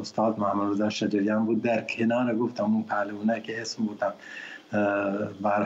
استاد 0.00 0.38
محمد 0.38 0.72
رضا 0.72 0.90
شجریان 0.90 1.44
بود. 1.44 1.62
در 1.62 1.80
کنار 1.80 2.36
گفتم 2.36 2.64
اون 2.64 2.82
پهلوانه 2.82 3.40
که 3.40 3.60
اسم 3.60 3.84
بودم. 3.84 4.12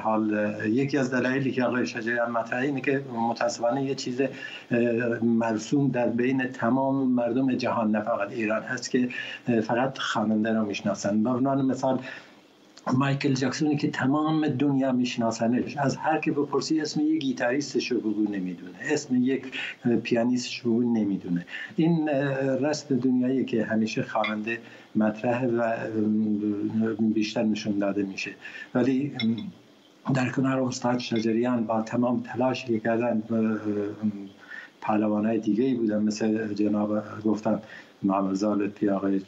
حال 0.03 0.55
یکی 0.67 0.99
از 0.99 1.15
دلایلی 1.15 1.53
که 1.53 1.65
آقای 1.65 1.87
شجریان 1.87 2.31
مطرحه 2.31 2.67
اینه 2.67 2.81
که 2.81 3.05
متاسفانه 3.31 3.85
یه 3.85 3.95
چیز 3.95 4.23
مرسوم 5.23 5.91
در 5.91 6.09
بین 6.09 6.47
تمام 6.47 7.09
مردم 7.13 7.55
جهان 7.55 7.91
نه 7.91 8.01
فقط 8.01 8.31
ایران 8.31 8.63
هست 8.63 8.91
که 8.91 9.09
فقط 9.63 9.99
خواننده 9.99 10.53
را 10.53 10.65
می‌شناسن. 10.65 11.23
به 11.23 11.31
عنوان 11.31 11.63
مثال 11.67 11.99
مایکل 12.93 13.35
جکسونی 13.35 13.77
که 13.77 13.91
تمام 13.91 14.49
دنیا 14.49 14.93
میشناسنش 14.93 15.77
از 15.77 15.97
هر 15.97 16.19
که 16.19 16.33
بپرسی 16.33 16.81
اسم 16.81 17.01
یک 17.01 17.21
گیتاریستش 17.21 17.93
رو 17.93 18.01
بگو 18.01 18.23
نمی‌دونه 18.23 18.79
اسم 18.81 19.17
یک 19.17 19.53
پیانیستش 20.03 20.59
رو 20.59 20.93
نمی‌دونه. 20.93 21.47
این 21.77 22.09
رست 22.61 22.93
دنیایی 22.93 23.45
که 23.45 23.65
همیشه 23.65 24.03
خواننده 24.03 24.59
مطرح 24.97 25.45
و 25.47 25.77
بیشتر 27.01 27.43
نشون 27.43 27.79
داده 27.79 28.03
میشه. 28.03 28.31
ولی 28.75 29.13
در 30.15 30.31
کنار 30.31 30.63
استاد 30.63 30.99
شجریان 30.99 31.65
با 31.65 31.83
تمام 31.83 32.21
تلاشی 32.21 32.67
که 32.67 32.81
کردن 32.81 33.23
پهلوانهای 34.81 35.39
دیگه 35.39 35.65
ای 35.65 35.75
بودن 35.75 36.03
مثل 36.03 36.55
جناب 36.55 37.03
گفتم 37.25 37.63
محمد 38.03 38.35
زالتی 38.35 38.89
آقای 38.89 39.21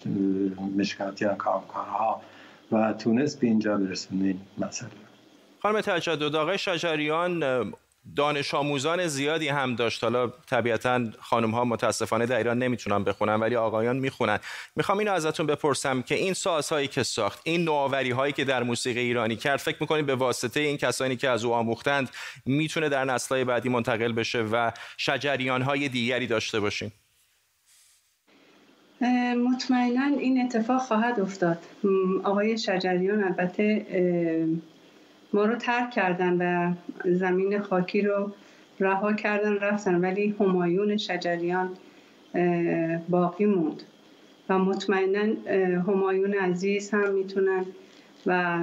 مشکاتیان 0.78 1.36
کامکارها. 1.36 2.20
و 2.73 2.92
تونست 2.92 3.40
به 3.40 3.46
اینجا 3.46 3.76
برسونه 3.76 4.25
این 4.25 4.40
مسئله. 4.58 4.90
خانم 5.62 5.80
تجدد 5.80 6.35
آقای 6.37 6.58
شجریان 6.58 7.44
دانش 8.16 8.54
آموزان 8.54 9.06
زیادی 9.06 9.49
هم 9.49 9.75
داشت. 9.75 10.04
حالا 10.04 10.26
طبیعتا 10.26 11.04
خانم 11.20 11.50
ها 11.50 11.64
متاسفانه 11.64 12.26
در 12.26 12.37
ایران 12.37 12.58
نمی‌تونن 12.58 13.04
بخونن 13.04 13.35
ولی 13.35 13.56
آقایان 13.56 13.96
می‌خونن. 13.96 14.38
می‌خوام 14.76 14.99
اینو 14.99 15.12
ازتون 15.12 15.46
بپرسم 15.46 16.02
که 16.02 16.14
این 16.14 16.35
سازهایی 16.35 16.88
که 16.88 17.02
ساخت 17.02 17.40
این 17.44 17.64
نوآوری 17.64 18.11
هایی 18.11 18.32
که 18.32 18.44
در 18.44 18.62
موسیقی 18.62 19.00
ایرانی 19.00 19.37
کرد 19.37 19.58
فکر 19.58 19.76
می‌کنید 19.80 20.06
به 20.06 20.14
واسطه 20.14 20.61
این 20.61 20.76
کسانی 20.76 21.16
که 21.16 21.28
از 21.28 21.44
او 21.44 21.54
آموختند 21.54 22.11
می‌تونه 22.46 22.88
در 22.88 23.04
نسل‌های 23.04 23.44
بعدی 23.44 23.68
منتقل 23.68 24.12
بشه 24.12 24.42
و 24.42 24.70
شجریان 24.96 25.62
های 25.62 25.88
دیگری 25.88 26.26
داشته 26.26 26.61
باشیم؟ 26.61 26.92
مطمئنا 29.50 30.04
این 30.18 30.44
اتفاق 30.44 30.80
خواهد 30.80 31.20
افتاد. 31.20 31.58
آقای 32.22 32.58
شجریان 32.58 33.24
البته 33.24 33.86
ما 35.32 35.44
رو 35.44 35.54
ترک 35.56 35.90
کردن 35.90 36.36
و 36.40 36.74
زمین 37.04 37.58
خاکی 37.58 38.02
رو 38.02 38.32
رها 38.80 39.12
کردن 39.12 39.54
رفتن 39.54 39.94
ولی 39.94 40.34
همایون 40.40 40.96
شجریان 40.96 41.70
باقی 43.08 43.46
موند. 43.46 43.82
و 44.48 44.58
مطمئنا 44.58 45.34
همایون 45.88 46.34
عزیز 46.34 46.90
هم 46.90 47.12
می‌تونن 47.12 47.64
و 48.26 48.56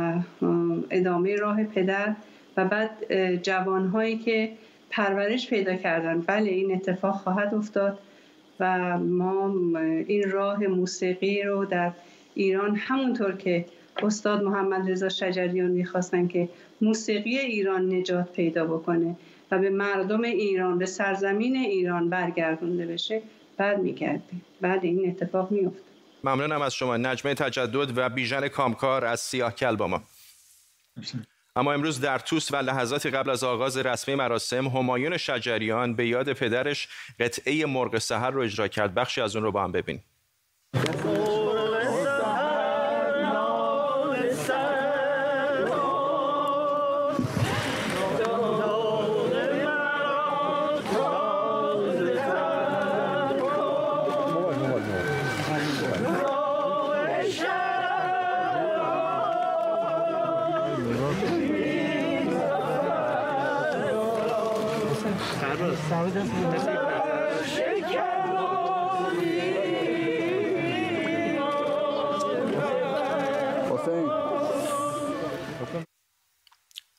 ادامه 0.90 1.36
راه 1.36 1.64
پدر 1.64 2.16
و 2.58 2.66
بعد 2.66 3.14
جوانهایی 3.36 4.18
که 4.18 4.52
پرورش 4.90 5.50
پیدا 5.50 5.76
کردن. 5.76 6.22
بله 6.22 6.50
این 6.50 6.74
اتفاق 6.74 7.16
خواهد 7.16 7.56
افتاد. 7.56 8.00
و 8.60 8.98
ما 9.00 9.54
این 10.08 10.32
راه 10.32 10.68
موسیقی 10.68 11.44
رو 11.44 11.66
در 11.66 11.92
ایران 12.34 12.76
همونطور 12.76 13.32
که 13.32 13.66
استاد 14.04 14.44
محمد 14.44 14.92
رضا 14.92 15.10
شجریان 15.10 15.72
می‌خواستن 15.72 16.28
که 16.28 16.50
موسیقی 16.82 17.38
ایران 17.38 17.94
نجات 17.94 18.34
پیدا 18.34 18.66
بکنه 18.66 19.16
و 19.52 19.60
به 19.60 19.70
مردم 19.70 20.22
ایران 20.22 20.78
به 20.78 20.86
سرزمین 20.86 21.56
ایران 21.56 22.10
برگردونده 22.10 22.86
بشه 22.86 23.22
بعد 23.58 23.80
میگرده 23.80 24.34
بعد 24.62 24.84
این 24.84 25.10
اتفاق 25.10 25.52
میفته 25.52 25.84
ممنونم 26.24 26.62
از 26.62 26.74
شما. 26.74 26.98
نجمه 26.98 27.34
تجدد 27.34 27.98
و 27.98 28.10
بیژن 28.10 28.48
کامکار 28.48 29.06
از 29.06 29.20
سیاه 29.20 29.56
کل 29.56 29.76
با 29.76 29.88
ما. 29.88 30.02
اما 31.56 31.74
امروز 31.74 32.02
در 32.02 32.20
توس 32.20 32.52
و 32.52 32.56
لحظاتی 32.56 33.10
قبل 33.10 33.30
از 33.30 33.44
آغاز 33.44 33.78
رسمی 33.78 34.16
مراسم 34.16 34.68
همایون 34.68 35.18
شجریان 35.18 35.96
به 35.96 36.08
یاد 36.08 36.34
پدرش 36.34 36.88
قطعه 37.20 37.66
مرغ 37.66 37.98
سحر 37.98 38.32
رو 38.32 38.42
اجرا 38.42 38.68
کرد. 38.68 38.94
بخشی 38.94 39.22
از 39.22 39.36
اون 39.36 39.46
رو 39.46 39.52
با 39.52 39.64
هم 39.64 39.72
ببینیم. 39.72 40.04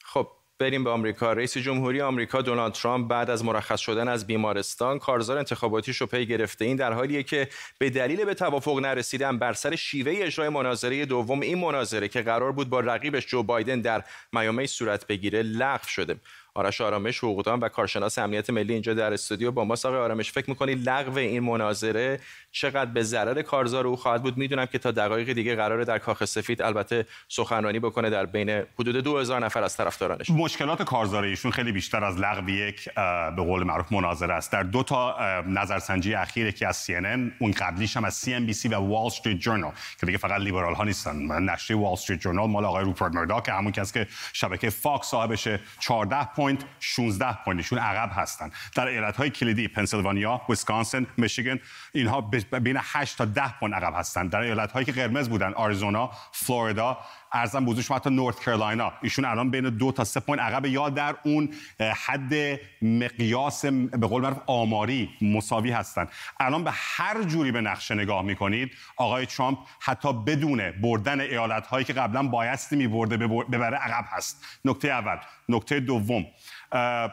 خب 0.04 0.28
بریم 0.58 0.84
به 0.84 0.90
آمریکا. 0.90 1.32
رئیس 1.32 1.58
جمهوری 1.58 2.00
آمریکا 2.00 2.42
دونالد 2.42 2.72
ترامپ 2.72 3.10
بعد 3.10 3.30
از 3.30 3.44
مرخص 3.44 3.80
شدن 3.80 4.08
از 4.08 4.26
بیمارستان 4.26 4.98
کارزار 4.98 5.38
انتخاباتیش 5.38 5.96
رو 5.96 6.06
پی 6.06 6.26
گرفته. 6.26 6.64
این 6.64 6.76
در 6.76 6.92
حالیه 6.92 7.22
که 7.22 7.48
به 7.78 7.90
دلیل 7.90 8.24
به 8.24 8.34
توافق 8.34 8.78
نرسیدن 8.78 9.38
بر 9.38 9.52
سر 9.52 9.76
شیوه 9.76 10.12
اجرای 10.16 10.48
مناظره 10.48 11.06
دوم 11.06 11.40
این 11.40 11.58
مناظره 11.58 12.08
که 12.08 12.22
قرار 12.22 12.52
بود 12.52 12.68
با 12.68 12.80
رقیبش 12.80 13.26
جو 13.26 13.42
بایدن 13.42 13.80
در 13.80 14.04
میامی 14.32 14.66
صورت 14.66 15.06
بگیره 15.06 15.42
لغو 15.42 15.88
شده. 15.88 16.16
آرش 16.56 16.80
آرامش 16.80 17.18
حقوقدان 17.18 17.60
و 17.60 17.68
کارشناس 17.68 18.18
امنیت 18.18 18.50
ملی 18.50 18.72
اینجا 18.72 18.94
در 18.94 19.12
استودیو 19.12 19.50
با 19.50 19.64
ما 19.64 19.74
آقای 19.84 19.98
آرامش 19.98 20.32
فکر 20.32 20.50
می‌کنی 20.50 20.74
لغو 20.74 21.18
این 21.18 21.42
مناظره 21.42 22.20
چقدر 22.52 22.90
به 22.90 23.02
ضرر 23.02 23.42
کارزار 23.42 23.86
او 23.86 23.96
خواهد 23.96 24.22
بود؟ 24.22 24.36
می‌دونم 24.36 24.66
که 24.66 24.78
تا 24.78 24.90
دقایق 24.90 25.32
دیگه 25.32 25.56
قراره 25.56 25.84
در 25.84 25.98
کاخ 25.98 26.24
سفید 26.24 26.62
البته 26.62 27.06
سخنرانی 27.28 27.78
بکنه 27.78 28.10
در 28.10 28.26
بین 28.26 28.50
حدود 28.50 28.96
2000 28.96 29.44
نفر 29.44 29.62
از 29.62 29.76
طرفدارانش. 29.76 30.30
مشکلات 30.30 30.82
کارزار 30.82 31.24
ایشون 31.24 31.50
خیلی 31.50 31.72
بیشتر 31.72 32.04
از 32.04 32.18
لغو 32.18 32.48
یک 32.48 32.88
به 33.36 33.42
قول 33.42 33.62
معروف 33.62 33.92
مناظره 33.92 34.34
است. 34.34 34.52
در 34.52 34.62
دو 34.62 34.82
تا 34.82 35.16
نظرسنجی 35.46 36.14
اخیر 36.14 36.50
که 36.50 36.68
از 36.68 36.86
CNN 36.86 37.32
اون 37.38 37.50
قبلیش 37.50 37.96
هم 37.96 38.04
از 38.04 38.24
CNBC 38.24 38.66
و 38.66 38.74
وال 38.74 39.06
استریت 39.06 39.38
جورنال 39.38 39.72
که 40.00 40.06
دیگه 40.06 40.18
فقط 40.18 40.40
لیبرال 40.40 40.74
ها 40.74 40.84
نیستن 40.84 41.42
نشریه 41.50 41.80
وال 41.80 41.92
استریت 41.92 42.20
جورنال 42.20 42.50
مال 42.50 42.64
آقای 42.64 42.84
روپرت 42.84 43.14
مرداک 43.14 43.48
همون 43.48 43.72
کس 43.72 43.92
که 43.92 44.06
شبکه 44.32 44.70
فاکس 44.70 45.06
صاحبشه 45.06 45.60
14 45.80 46.24
point 46.44 46.64
16 46.80 47.44
point 47.44 47.63
شون 47.63 47.78
عقب 47.78 48.10
هستن. 48.14 48.50
در 48.74 48.86
ایالت 48.86 49.16
های 49.16 49.30
کلیدی 49.30 49.68
پنسیلوانیا 49.68 50.40
ویسکانسن 50.48 51.06
میشیگن 51.16 51.60
اینها 51.92 52.20
بین 52.60 52.76
8 52.80 53.18
تا 53.18 53.24
10 53.24 53.58
point 53.60 53.74
عقب 53.74 53.92
هستن. 53.96 54.26
در 54.28 54.40
ایالت 54.40 54.72
هایی 54.72 54.86
که 54.86 54.92
قرمز 54.92 55.28
بودن 55.28 55.52
آریزونا 55.52 56.10
فلوریدا 56.32 56.98
عرضم 57.34 57.64
به 57.64 57.71
حضور 57.71 57.84
شما 57.84 57.96
حتی 57.96 58.10
North 58.10 58.40
Carolina 58.40 58.92
ایشون 59.02 59.24
الان 59.24 59.50
بین 59.50 59.64
دو 59.64 59.92
تا 59.92 60.04
سه 60.04 60.20
point 60.20 60.42
عقب 60.42 60.66
یا 60.66 60.90
در 60.90 61.14
اون 61.24 61.54
حد 61.96 62.34
مقیاس 62.82 63.64
به 63.66 64.06
قول 64.06 64.22
معروف 64.22 64.38
آماری 64.46 65.10
مساوی 65.22 65.70
هستن. 65.70 66.08
الان 66.40 66.64
به 66.64 66.70
هر 66.74 67.22
جوری 67.22 67.52
به 67.52 67.60
نقشه 67.60 67.94
نگاه 67.94 68.22
می‌کنید 68.22 68.70
آقای 68.96 69.26
ترامپ 69.26 69.58
حتی 69.80 70.12
بدون 70.12 70.70
بردن 70.70 71.20
ایالت 71.20 71.66
هایی 71.66 71.84
که 71.84 71.92
قبلا 71.92 72.22
بایستی 72.22 72.76
میبرده 72.76 73.16
ببره 73.16 73.76
عقب 73.76 74.04
هست. 74.08 74.44
نکته 74.64 74.88
اول. 74.88 75.16
نکته 75.48 75.80
دوم. 75.80 76.26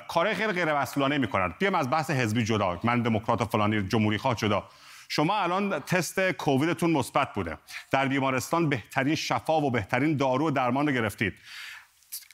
کار 0.08 0.34
خیلی 0.34 0.54
غیر 0.54 0.80
مسئولانه 0.80 1.18
می‌کنن. 1.18 1.54
بیام 1.60 1.76
از 1.76 1.90
بحث 1.90 2.10
حزبی 2.12 2.44
جدا. 2.44 2.80
من 2.84 3.02
دموکرات 3.02 3.42
و 3.42 3.46
فلانی 3.46 3.82
جمهوری 3.82 4.18
خواه 4.18 4.36
جدا 4.36 4.64
شما 5.14 5.38
الان 5.38 5.80
تست 5.80 6.32
کوویدتون 6.32 6.92
مثبت 6.92 7.34
بوده. 7.34 7.58
در 7.92 8.08
بیمارستان 8.08 8.70
بهترین 8.70 9.16
شفا 9.16 9.62
و 9.62 9.72
بهترین 9.72 10.18
دارو 10.18 10.48
و 10.48 10.52
درمان 10.52 10.88
رو 10.88 10.94
گرفتید. 10.94 11.34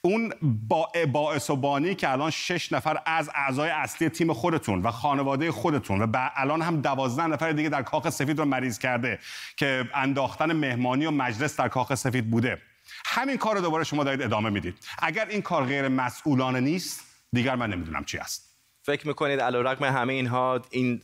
اون 0.02 0.34
با 0.42 0.92
باعث 1.12 1.50
و 1.50 1.56
بانی 1.56 1.96
که 1.96 2.12
الان 2.12 2.32
شش 2.32 2.72
نفر 2.72 3.02
از 3.06 3.30
اعضای 3.36 3.70
اصلی 3.70 4.10
تیم 4.10 4.34
خودتون 4.34 4.82
و 4.82 4.92
خانواده 4.92 5.52
خودتون 5.52 6.02
و 6.02 6.30
الان 6.36 6.62
هم 6.62 6.82
دوازده 6.82 7.28
نفر 7.28 7.52
دیگه 7.52 7.70
در 7.70 7.84
کاخ 7.84 8.10
سفید 8.10 8.40
رو 8.40 8.46
مریض 8.46 8.80
کرده 8.80 9.20
که 9.56 9.90
انداختن 9.94 10.54
مهمانی 10.54 11.06
و 11.06 11.12
مجلس 11.12 11.58
در 11.58 11.68
کاخ 11.68 11.96
سفید 11.96 12.32
بوده. 12.32 12.62
همین 13.06 13.38
کار 13.38 13.56
رو 13.56 13.62
دوباره 13.62 13.84
شما 13.84 14.04
دارید 14.04 14.22
ادامه 14.22 14.50
می‌دید. 14.50 14.78
اگر 15.00 15.26
این 15.26 15.42
کار 15.42 15.66
غیر 15.66 15.88
مسئولانه 15.88 16.60
نیست 16.60 17.04
دیگر 17.34 17.56
من 17.56 17.70
نمی‌دونم 17.70 18.06
چی 18.06 18.18
است. 18.18 18.47
فکر 18.88 19.08
می‌کنید 19.08 19.41
علیرغم 19.41 19.86
همه 19.86 20.13
اینها 20.13 20.62
این 20.70 21.01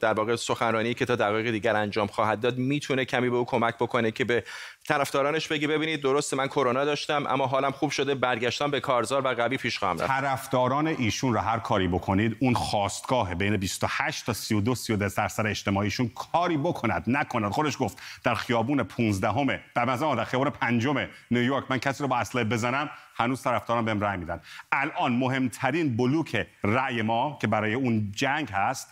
در 0.00 0.12
واقع 0.12 0.36
سخنرانی 0.36 0.94
که 0.94 1.04
تا 1.04 1.16
دقایق 1.16 1.50
دیگر 1.50 1.76
انجام 1.76 2.06
خواهد 2.06 2.40
داد 2.40 2.58
می‌تونه 2.58 3.04
کمی 3.04 3.30
به 3.30 3.36
او 3.36 3.44
کمک 3.44 3.74
بکنه 3.74 4.10
که 4.10 4.24
به 4.24 4.44
طرفدارانش 4.88 5.48
بگه 5.48 5.68
ببینید 5.68 6.02
درسته 6.02 6.36
من 6.36 6.46
کرونا 6.46 6.84
داشتم 6.84 7.26
اما 7.26 7.46
حالم 7.46 7.70
خوب 7.70 7.90
شده 7.90 8.14
برگشتم 8.14 8.70
به 8.70 8.80
کارزار 8.80 9.22
و 9.26 9.28
قوی 9.28 9.56
پیش 9.56 9.78
خواهم 9.78 9.98
رفت. 9.98 10.06
طرفداران 10.06 10.86
ایشون 10.86 11.34
رو 11.34 11.40
هر 11.40 11.58
کاری 11.58 11.88
بکنید 11.88 12.36
اون 12.40 12.54
خواستگاه 12.54 13.34
بین 13.34 13.56
28 13.56 14.26
تا 14.26 14.32
32 14.32 14.74
32 14.74 15.08
درصد 15.08 15.46
اجتماعیشون 15.46 16.10
کاری 16.32 16.56
بکند 16.56 17.04
نکند. 17.06 17.52
خودش 17.52 17.76
گفت 17.80 17.98
در 18.24 18.34
خیابون 18.34 18.82
15 18.82 19.28
همه 19.28 19.60
در 19.74 19.84
مثلا 19.84 20.14
در 20.14 20.24
خیابون 20.24 20.50
پنجم 20.50 21.06
نیویورک 21.30 21.64
من 21.68 21.78
کسی 21.78 22.02
رو 22.02 22.08
با 22.08 22.16
اسلحه 22.16 22.44
بزنم 22.44 22.90
هنوز 23.20 23.42
طرفداران 23.42 23.84
بهم 23.84 24.00
رأی 24.00 24.18
میدن. 24.18 24.40
الان 24.72 25.12
مهمترین 25.12 25.96
بلوک 25.96 26.46
رأی 26.64 27.02
ما 27.02 27.38
که 27.40 27.46
برای 27.46 27.74
اون 27.74 28.12
جنگ 28.16 28.48
هست 28.50 28.88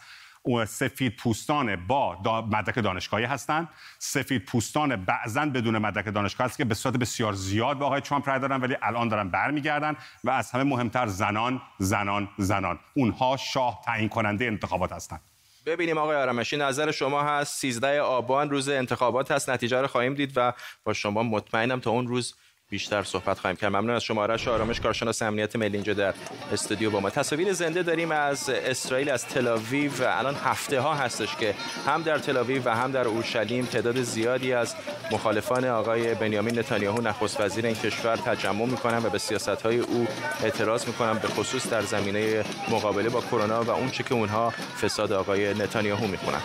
سفید 0.67 1.17
پوستان 1.17 1.87
با 1.87 2.19
مدرک 2.53 2.79
دانشگاهی 2.79 3.25
هستند 3.25 3.69
سفید 3.99 4.45
پوستان 4.45 4.97
بعضا 4.97 5.47
بدون 5.47 5.79
مدرک 5.79 6.15
دانشگاه 6.15 6.47
هست 6.47 6.59
که 6.59 6.65
به 6.65 6.75
صورت 6.75 6.97
بسیار 6.97 7.33
زیاد 7.33 7.79
به 7.79 7.85
آقای 7.85 8.01
ترامپ 8.01 8.29
رای 8.29 8.39
دارن 8.41 8.61
ولی 8.61 8.77
الان 8.83 9.09
دارن 9.09 9.29
برمیگردن 9.29 9.97
و 10.25 10.31
از 10.31 10.51
همه 10.51 10.63
مهمتر 10.63 11.07
زنان 11.07 11.63
زنان 11.79 12.29
زنان. 12.39 12.79
اونها 12.95 13.37
شاه 13.37 13.83
تعیین 13.85 14.09
کننده 14.09 14.45
انتخابات 14.45 14.93
هستند 14.93 15.21
ببینیم 15.67 15.99
آقای 15.99 16.17
آرامشی 16.17 16.57
نظر 16.57 16.91
شما 16.91 17.23
هست 17.23 17.61
13 17.61 18.01
آبان 18.01 18.51
روز 18.51 18.69
انتخابات 18.69 19.31
هست 19.31 19.51
نتیجه 19.51 19.81
رو 19.81 19.87
خواهیم 19.87 20.15
دید 20.15 20.33
و 20.37 20.53
با 20.85 20.93
شما 20.93 21.23
مطمئنم 21.23 21.81
تا 21.81 21.91
اون 21.91 22.07
روز 22.07 22.35
بیشتر 22.71 23.03
صحبت 23.03 23.39
خواهیم 23.39 23.57
کرد. 23.57 23.71
ممنون 23.71 23.91
از 23.91 24.03
شما 24.03 24.23
آرش 24.23 24.49
آرامش 24.49 24.81
کارشناس 24.81 25.23
امنیت 25.23 25.57
ملی 25.57 25.77
اینجا 25.77 25.95
در 25.95 26.15
استودیو 26.53 26.91
با 26.91 27.01
ما. 27.01 27.11
تصاویر 27.11 27.53
زنده 27.53 27.83
داریم 27.83 28.11
از 28.11 28.51
اسرائیل 28.51 29.11
از 29.11 29.27
تلاویو 29.27 29.93
الان 30.01 30.35
هفته 30.35 30.81
ها 30.81 30.95
هستش 30.95 31.37
که 31.37 31.55
هم 31.87 32.03
در 32.03 32.19
تلاویو 32.19 32.63
و 32.65 32.75
هم 32.75 32.93
در 32.93 33.09
اورشلیم 33.09 33.65
تعداد 33.65 34.03
زیادی 34.03 34.53
از 34.53 34.75
مخالفان 35.11 35.65
آقای 35.65 36.15
بنیامین 36.15 36.59
نتانیاهو 36.59 37.01
نخست 37.01 37.41
وزیر 37.41 37.67
این 37.67 37.75
کشور 37.75 38.17
تجمع 38.17 38.67
می‌کنن 38.67 38.99
و 38.99 39.11
به 39.11 39.19
سیاست 39.19 39.49
های 39.49 39.79
او 39.79 40.07
اعتراض 40.43 40.87
می‌کنن 40.87 41.15
به 41.15 41.29
خصوص 41.29 41.71
در 41.71 41.83
زمینه 41.83 42.45
مقابله 42.71 43.09
با 43.09 43.21
کرونا 43.21 43.63
و 43.63 43.71
اون 43.71 43.91
چه 43.91 44.03
که 44.03 44.15
اونها 44.15 44.51
فساد 44.83 45.13
آقای 45.13 45.55
نتانیاهو 45.55 46.07
می‌خونن. 46.07 46.43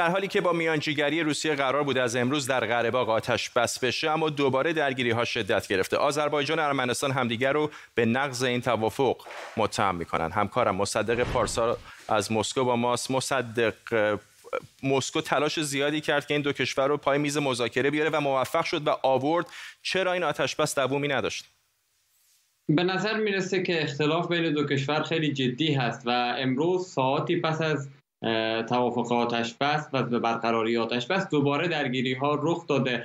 در 0.00 0.10
حالی 0.10 0.28
که 0.28 0.40
با 0.40 0.52
میانجیگری 0.52 1.22
روسیه 1.22 1.54
قرار 1.54 1.82
بود 1.82 1.98
از 1.98 2.16
امروز 2.16 2.46
در 2.46 2.60
قره 2.60 2.90
آتش 2.90 3.50
بس 3.50 3.78
بشه 3.78 4.10
اما 4.10 4.30
دوباره 4.30 4.72
درگیری 4.72 5.10
ها 5.10 5.24
شدت 5.24 5.68
گرفته. 5.68 5.96
آذربایجان 5.96 6.58
و 6.58 6.62
ارمنستان 6.62 7.10
همدیگر 7.10 7.52
رو 7.52 7.70
به 7.94 8.04
نقض 8.04 8.42
این 8.42 8.60
توافق 8.60 9.16
متهم 9.56 9.94
می‌کنن. 9.94 10.30
همکارم 10.30 10.76
مصدق 10.76 11.22
پارسا 11.22 11.76
از 12.08 12.32
مسکو 12.32 12.64
با 12.64 12.76
ماست. 12.76 13.10
مصدق 13.10 13.74
مسکو 14.82 15.20
تلاش 15.20 15.60
زیادی 15.60 16.00
کرد 16.00 16.26
که 16.26 16.34
این 16.34 16.42
دو 16.42 16.52
کشور 16.52 16.88
رو 16.88 16.96
پای 16.96 17.18
میز 17.18 17.36
مذاکره 17.36 17.90
بیاره 17.90 18.10
و 18.10 18.20
موفق 18.20 18.64
شد 18.64 18.88
و 18.88 18.96
آورد. 19.02 19.46
چرا 19.82 20.12
این 20.12 20.22
آتش 20.22 20.56
بس 20.56 20.78
دوومی 20.78 21.08
نداشت؟ 21.08 21.44
به 22.68 22.82
نظر 22.82 23.16
می‌رسه 23.16 23.62
که 23.62 23.82
اختلاف 23.82 24.28
بین 24.28 24.52
دو 24.52 24.66
کشور 24.66 25.02
خیلی 25.02 25.32
جدی 25.32 25.74
هست 25.74 26.02
و 26.06 26.34
امروز 26.38 26.88
ساعتی 26.88 27.40
پس 27.40 27.60
از 27.60 27.88
توافق 28.68 29.12
آتش 29.12 29.54
بس 29.54 29.88
و 29.92 30.02
به 30.02 30.18
برقراری 30.18 30.76
آتش 30.76 31.06
بس 31.06 31.28
دوباره 31.28 31.68
درگیری 31.68 32.14
ها 32.14 32.38
رخ 32.42 32.66
داده. 32.66 33.04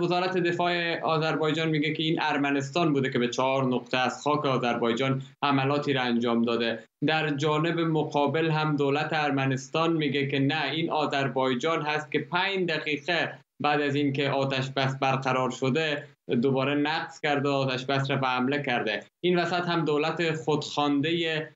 وزارت 0.00 0.36
دفاع 0.38 1.00
آذربایجان 1.00 1.68
میگه 1.68 1.92
که 1.92 2.02
این 2.02 2.18
ارمنستان 2.22 2.92
بوده 2.92 3.10
که 3.10 3.18
به 3.18 3.28
چهار 3.28 3.64
نقطه 3.64 3.98
از 3.98 4.22
خاک 4.22 4.46
آذربایجان 4.46 5.22
عملاتی 5.42 5.92
را 5.92 6.02
انجام 6.02 6.42
داده. 6.42 6.84
در 7.06 7.30
جانب 7.30 7.80
مقابل 7.80 8.50
هم 8.50 8.76
دولت 8.76 9.08
ارمنستان 9.12 9.92
میگه 9.92 10.26
که 10.26 10.38
نه 10.38 10.64
این 10.64 10.90
آذربایجان 10.90 11.82
هست 11.82 12.12
که 12.12 12.18
پنج 12.18 12.68
دقیقه 12.68 13.38
بعد 13.62 13.80
از 13.80 13.94
اینکه 13.94 14.30
آتش 14.30 14.70
بس 14.70 14.98
برقرار 14.98 15.50
شده 15.50 16.08
دوباره 16.42 16.74
نقض 16.74 17.20
کرده 17.20 17.48
آتش 17.48 17.84
بس 17.84 18.10
را 18.10 18.16
به 18.16 18.26
حمله 18.26 18.62
کرده. 18.62 19.00
این 19.24 19.38
وسط 19.38 19.68
هم 19.68 19.84
دولت 19.84 20.34
خودخوانده 20.34 21.48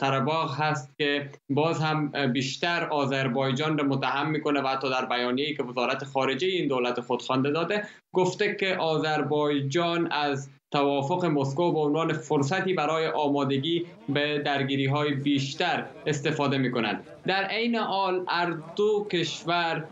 قرباغ 0.00 0.60
هست 0.60 0.94
که 0.98 1.30
باز 1.50 1.80
هم 1.80 2.32
بیشتر 2.32 2.84
آذربایجان 2.84 3.78
را 3.78 3.84
متهم 3.84 4.30
می‌کنه 4.30 4.60
و 4.60 4.66
حتی 4.66 4.90
در 4.90 5.04
بیانیه‌ای 5.06 5.54
که 5.54 5.62
وزارت 5.62 6.04
خارجه 6.04 6.46
این 6.46 6.68
دولت 6.68 7.00
خودخوانده 7.00 7.50
داده 7.50 7.84
گفته 8.14 8.54
که 8.54 8.76
آذربایجان 8.76 10.12
از 10.12 10.50
توافق 10.72 11.24
مسکو 11.24 11.72
به 11.72 11.78
عنوان 11.78 12.12
فرصتی 12.12 12.72
برای 12.72 13.06
آمادگی 13.06 13.86
به 14.08 14.38
درگیری 14.38 14.86
های 14.86 15.14
بیشتر 15.14 15.86
استفاده 16.06 16.58
می 16.58 16.70
کنند 16.70 17.06
در 17.26 17.44
عین 17.44 17.74
حال 17.74 18.24
اردو 18.28 19.06
کشور 19.10 19.84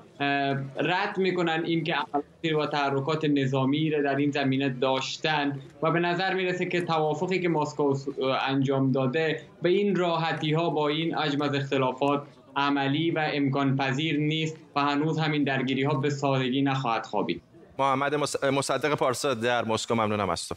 رد 0.77 1.19
می‌کنن 1.19 1.63
این 1.65 1.85
که 1.85 1.95
عملاتی 1.95 2.53
و 2.53 2.67
تحرکات 2.67 3.25
نظامی 3.25 3.91
را 3.91 4.03
در 4.03 4.17
این 4.17 4.31
زمینه 4.31 4.69
داشتن 4.69 5.61
و 5.83 5.91
به 5.91 6.01
نظر 6.01 6.35
می‌رسه 6.35 6.67
که 6.67 6.81
توافقی 6.81 7.41
که 7.41 7.49
مسکو 7.49 7.97
انجام 8.49 8.93
داده 8.93 9.43
به 9.63 9.69
این 9.69 9.97
راحتی 9.97 10.53
ها 10.53 10.71
با 10.71 10.89
این 10.89 11.15
حجم 11.15 11.43
از 11.43 11.55
اختلافات 11.55 12.23
عملی 12.57 13.11
و 13.11 13.31
امکان 13.33 13.77
پذیر 13.77 14.19
نیست 14.19 14.57
و 14.77 14.81
هنوز 14.81 15.19
همین 15.19 15.45
درگیری 15.45 15.83
ها 15.83 15.95
به 15.95 16.11
سادگی 16.11 16.63
نخواهد 16.63 17.07
خوابید. 17.07 17.43
محمد 17.79 18.15
مصدق 18.45 18.95
پارسا 18.95 19.35
در 19.35 19.65
مسکو 19.65 19.95
ممنونم 19.95 20.31
از 20.31 20.49
تو. 20.49 20.55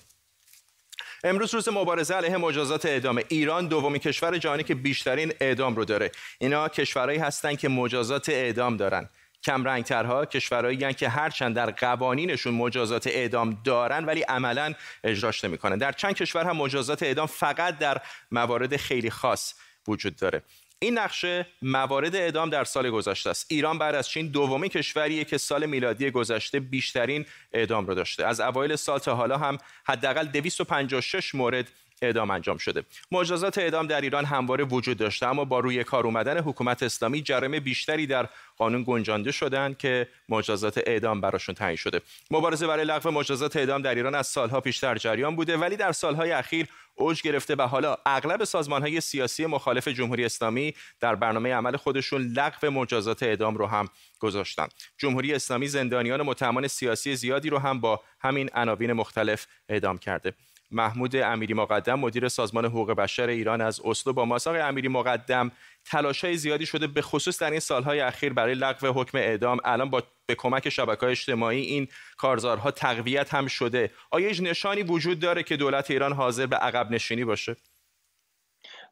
امروز 1.24 1.54
روز 1.54 1.70
مبارزه 1.70 2.14
علیه 2.16 2.38
مجازات 2.38 2.86
اعدام. 2.86 3.20
ایران 3.30 3.68
دومین 3.68 4.00
کشور 4.00 4.38
جهانی 4.38 4.64
که 4.64 4.76
بیشترین 4.76 5.34
اعدام 5.42 5.76
رو 5.76 5.86
داره. 5.86 6.12
اینا 6.40 6.68
کشورهایی 6.68 7.20
هستند 7.20 7.58
که 7.58 7.70
مجازات 7.70 8.30
اعدام 8.30 8.78
دارن. 8.78 9.10
کمرنگترها 9.44 10.26
کشورهایی 10.26 10.94
که 10.94 11.10
هرچند 11.10 11.56
در 11.56 11.72
قوانینشون 11.72 12.54
مجازات 12.54 13.08
اعدام 13.08 13.58
دارن 13.64 14.06
ولی 14.06 14.22
عملا 14.22 14.74
اجراش 15.04 15.44
نمی‌کنن. 15.44 15.78
در 15.78 15.92
چند 15.92 16.16
کشور 16.16 16.46
هم 16.46 16.58
مجازات 16.58 17.04
اعدام 17.04 17.28
فقط 17.28 17.78
در 17.78 17.98
موارد 18.32 18.78
خیلی 18.78 19.10
خاص 19.10 19.54
وجود 19.88 20.16
داره. 20.16 20.44
این 20.80 20.98
نقشه 20.98 21.48
موارد 21.62 22.16
اعدام 22.16 22.50
در 22.50 22.64
سال 22.64 22.90
گذشته 22.90 23.30
است. 23.30 23.46
ایران 23.50 23.78
بعد 23.78 23.96
از 23.96 24.10
چین 24.10 24.28
دومین 24.28 24.70
کشوریه 24.70 25.24
که 25.24 25.38
سال 25.38 25.66
میلادی 25.66 26.12
گذشته 26.12 26.60
بیشترین 26.60 27.26
اعدام 27.54 27.88
رو 27.88 27.96
داشته. 27.96 28.26
از 28.26 28.40
اوایل 28.40 28.76
سال 28.76 29.00
تا 29.00 29.16
حالا 29.16 29.38
هم 29.38 29.58
حداقل 29.84 30.26
256 30.26 31.36
مورد 31.36 31.72
اعدام 32.04 32.32
انجام 32.32 32.58
شده. 32.58 32.84
مجازات 33.12 33.58
اعدام 33.58 33.88
در 33.88 34.02
ایران 34.02 34.26
همواره 34.26 34.64
وجود 34.64 34.98
داشته 34.98 35.28
اما 35.28 35.46
با 35.46 35.60
روی 35.60 35.84
کار 35.84 36.06
اومدن 36.06 36.38
حکومت 36.38 36.84
اسلامی 36.84 37.22
جرم 37.22 37.60
بیشتری 37.60 38.08
در 38.08 38.30
قانون 38.58 38.84
گنجانده 38.88 39.32
شدند 39.32 39.78
که 39.78 40.08
مجازات 40.30 40.78
اعدام 40.88 41.22
براشون 41.22 41.56
تعیین 41.56 41.76
شده. 41.76 42.02
مبارزه 42.32 42.68
برای 42.68 42.86
لغو 42.86 43.12
مجازات 43.12 43.56
اعدام 43.56 43.82
در 43.82 43.96
ایران 43.96 44.16
از 44.16 44.28
سالها 44.28 44.62
پیش 44.62 44.78
در 44.78 44.96
جریان 44.96 45.36
بوده 45.36 45.58
ولی 45.58 45.76
در 45.76 45.92
سالهای 45.92 46.32
اخیر 46.32 46.68
اوج 46.96 47.22
گرفته 47.22 47.56
و 47.56 47.62
حالا 47.62 47.98
اغلب 48.06 48.44
سازمانهای 48.44 49.02
سیاسی 49.02 49.46
مخالف 49.46 49.88
جمهوری 49.88 50.26
اسلامی 50.26 50.74
در 51.00 51.16
برنامه 51.16 51.54
عمل 51.54 51.78
خودشون 51.78 52.22
لغو 52.22 52.70
مجازات 52.70 53.24
اعدام 53.24 53.58
رو 53.58 53.68
هم 53.68 53.90
گذاشتن. 54.20 54.68
جمهوری 54.98 55.34
اسلامی 55.34 55.68
زندانیان 55.68 56.22
متهمان 56.22 56.68
سیاسی 56.68 57.16
زیادی 57.16 57.50
رو 57.50 57.58
هم 57.58 57.80
با 57.80 58.02
همین 58.20 58.50
عناوین 58.54 58.94
مختلف 58.94 59.48
اعدام 59.70 59.98
کرده. 59.98 60.34
محمود 60.74 61.16
امیری 61.16 61.54
مقدم 61.54 62.00
مدیر 62.00 62.28
سازمان 62.28 62.66
حقوق 62.66 62.92
بشر 62.92 63.28
ایران 63.28 63.62
از 63.62 63.82
اسلو 63.86 64.14
با 64.14 64.26
ماساق 64.26 64.56
امیری 64.62 64.88
مقدم 64.88 65.52
تلاشای 65.86 66.38
زیادی 66.38 66.66
شده 66.66 66.88
به 66.88 67.02
خصوص 67.02 67.42
در 67.42 67.52
این 67.52 67.60
سالهای 67.60 68.00
اخیر 68.00 68.34
برای 68.34 68.56
لغو 68.56 69.02
حکم 69.02 69.18
اعدام. 69.18 69.58
الان 69.66 69.90
با 69.90 70.04
به 70.26 70.36
کمک 70.36 70.70
شبکه 70.70 71.06
اجتماعی 71.06 71.62
این 71.62 71.88
کارزارها 72.18 72.72
تقویت 72.72 73.34
هم 73.34 73.48
شده. 73.48 73.92
آیا 74.12 74.28
هیچ 74.28 74.42
نشانی 74.42 74.84
وجود 74.84 75.20
داره 75.20 75.44
که 75.44 75.58
دولت 75.58 75.92
ایران 75.92 76.14
حاضر 76.14 76.46
به 76.46 76.56
عقب 76.56 76.92
نشینی 76.92 77.26
باشه؟ 77.26 77.56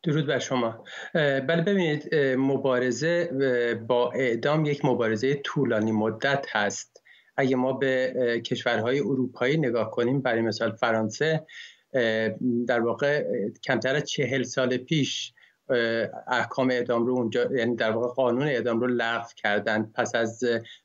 درود 0.04 0.26
بر 0.26 0.39
شما. 0.39 0.84
بله 1.13 1.62
ببینید 1.62 2.15
مبارزه 2.38 3.26
با 3.88 4.12
اعدام 4.12 4.65
یک 4.65 4.86
مبارزه 4.86 5.36
طولانی 5.36 5.91
مدت 5.91 6.46
هست. 6.52 6.91
اگه 7.38 7.56
ما 7.56 7.74
به 7.74 8.13
کشورهای 8.46 9.00
اروپایی 9.00 9.58
نگاه 9.58 9.91
کنیم 9.91 10.22
برای 10.22 10.41
مثال 10.41 10.72
فرانسه 10.72 11.46
در 12.67 12.80
واقع 12.80 13.26
کمتر 13.63 13.96
از 13.96 14.10
چهل 14.10 14.44
سال 14.44 14.78
پیش 14.78 15.34
احکام 16.28 16.70
اعدام 16.70 17.06
رو 17.06 17.13
اونجا 17.13 17.50
یعنی 17.56 17.76
در 17.76 17.91
واقع 17.91 18.08
قانون 18.08 18.48
اعدام 18.48 18.80
رو 18.80 18.88
لغو 18.88 19.28
کردند 19.36 19.94
پس 19.94 20.15
از 20.15 20.44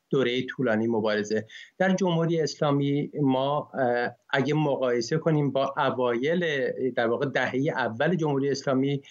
دوره 0.09 0.41
طولانی 0.41 0.87
مبارزه. 0.87 1.47
در 1.77 1.93
جمهوری 1.93 2.41
اسلامی 2.41 3.11
ما 3.21 3.71
اگه 4.29 4.53
مقایسه 4.53 5.17
کنیم 5.17 5.51
با 5.51 5.73
اوایل 5.77 6.71
در 6.91 7.07
واقع 7.07 7.25
دهه 7.25 7.73
اول 7.75 8.15
جمهوری 8.15 8.49
اسلامی 8.49 9.01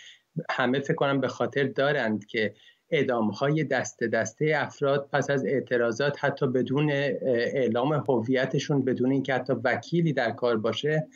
همه 0.51 0.81
فکر 0.81 0.95
کنم 0.95 1.21
به 1.21 1.29
خاطر 1.29 1.65
دارند 1.65 2.27
که 2.27 2.55
اعدام 2.91 3.31
های 3.31 3.65
دست 3.65 4.05
دسته 4.05 4.53
افراد 4.57 5.09
پس 5.13 5.31
از 5.31 5.45
اعتراضات 5.45 6.25
حتی 6.25 6.47
بدون 6.47 6.91
اعلام 6.91 7.93
هویتشون 7.93 8.85
بدون 8.85 9.13
اینکه 9.13 9.35
حتی 9.35 9.53
وکیلی 9.65 10.13
در 10.13 10.31
کار 10.31 10.57
باشه 10.57 11.07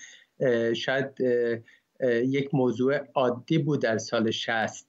شاید 0.77 1.21
یک 2.25 2.55
موضوع 2.55 2.99
عادی 3.15 3.59
بود 3.59 3.83
در 3.83 3.99
سال 3.99 4.31
60 4.31 4.87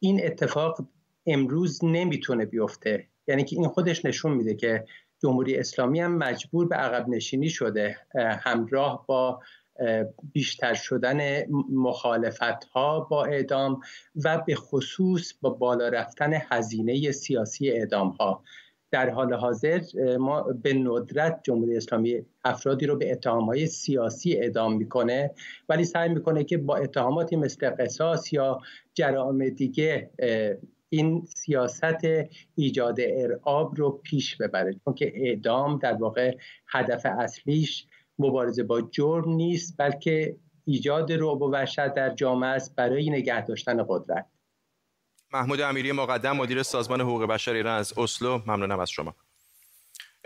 این 0.00 0.26
اتفاق 0.26 0.86
امروز 1.26 1.84
نمی‌تونه 1.84 2.44
بیفته. 2.46 3.06
یعنی 3.26 3.44
که 3.44 3.56
این 3.56 3.68
خودش 3.68 4.04
نشون 4.04 4.32
میده 4.32 4.54
که 4.54 4.84
جمهوری 5.22 5.56
اسلامی 5.56 6.00
هم 6.00 6.18
مجبور 6.18 6.68
به 6.68 6.76
عقب 6.76 7.08
نشینی 7.08 7.48
شده 7.50 7.96
همراه 8.14 9.04
با 9.06 9.40
بیشتر 10.32 10.74
شدن 10.74 11.46
مخالفت 11.72 12.64
ها 12.64 13.00
با 13.00 13.24
اعدام 13.24 13.80
و 14.24 14.42
به 14.46 14.54
خصوص 14.54 15.32
با 15.40 15.50
بالا 15.50 15.88
رفتن 15.88 16.30
هزینه 16.50 17.12
سیاسی 17.12 17.70
اعدام 17.70 18.08
ها 18.08 18.42
در 18.90 19.10
حال 19.10 19.34
حاضر 19.34 19.80
ما 20.18 20.42
به 20.42 20.74
ندرت 20.74 21.40
جمهوری 21.42 21.76
اسلامی 21.76 22.22
افرادی 22.44 22.86
رو 22.86 22.96
به 22.96 23.12
اتهام 23.12 23.44
های 23.44 23.66
سیاسی 23.66 24.34
اعدام 24.34 24.76
می‌کنه 24.76 25.30
ولی 25.68 25.84
سعی 25.84 26.08
می‌کنه 26.08 26.44
که 26.44 26.58
با 26.58 26.76
اتهاماتی 26.76 27.36
مثل 27.36 27.70
قصاص 27.70 28.32
یا 28.32 28.60
جرائم 28.94 29.48
دیگه 29.48 30.10
این 30.88 31.26
سیاست 31.36 32.06
ایجاد 32.54 32.96
ارعاب 33.00 33.74
رو 33.76 34.00
پیش 34.02 34.36
ببره. 34.36 34.76
چون 34.84 34.94
که 34.94 35.12
اعدام 35.14 35.78
در 35.78 35.94
واقع 35.94 36.36
هدف 36.68 37.06
اصلیش 37.06 37.86
مبارزه 38.18 38.62
با 38.62 38.80
جرم 38.80 39.28
نیست 39.28 39.74
بلکه 39.78 40.36
ایجاد 40.64 41.12
رعب 41.12 41.42
و 41.42 41.50
وحشت 41.52 41.94
در 41.94 42.14
جامعه 42.14 42.50
است 42.50 42.76
برای 42.76 43.10
نگه 43.10 43.46
داشتن 43.46 43.84
قدرت. 43.88 44.26
محمود 45.32 45.60
امیری 45.60 45.92
مقدم 45.92 46.36
مدیر 46.36 46.62
سازمان 46.62 47.00
حقوق 47.00 47.24
بشر 47.24 47.52
ایران 47.52 47.78
از 47.78 47.98
اسلو. 47.98 48.40
ممنونم 48.46 48.80
از 48.80 48.90
شما. 48.90 49.14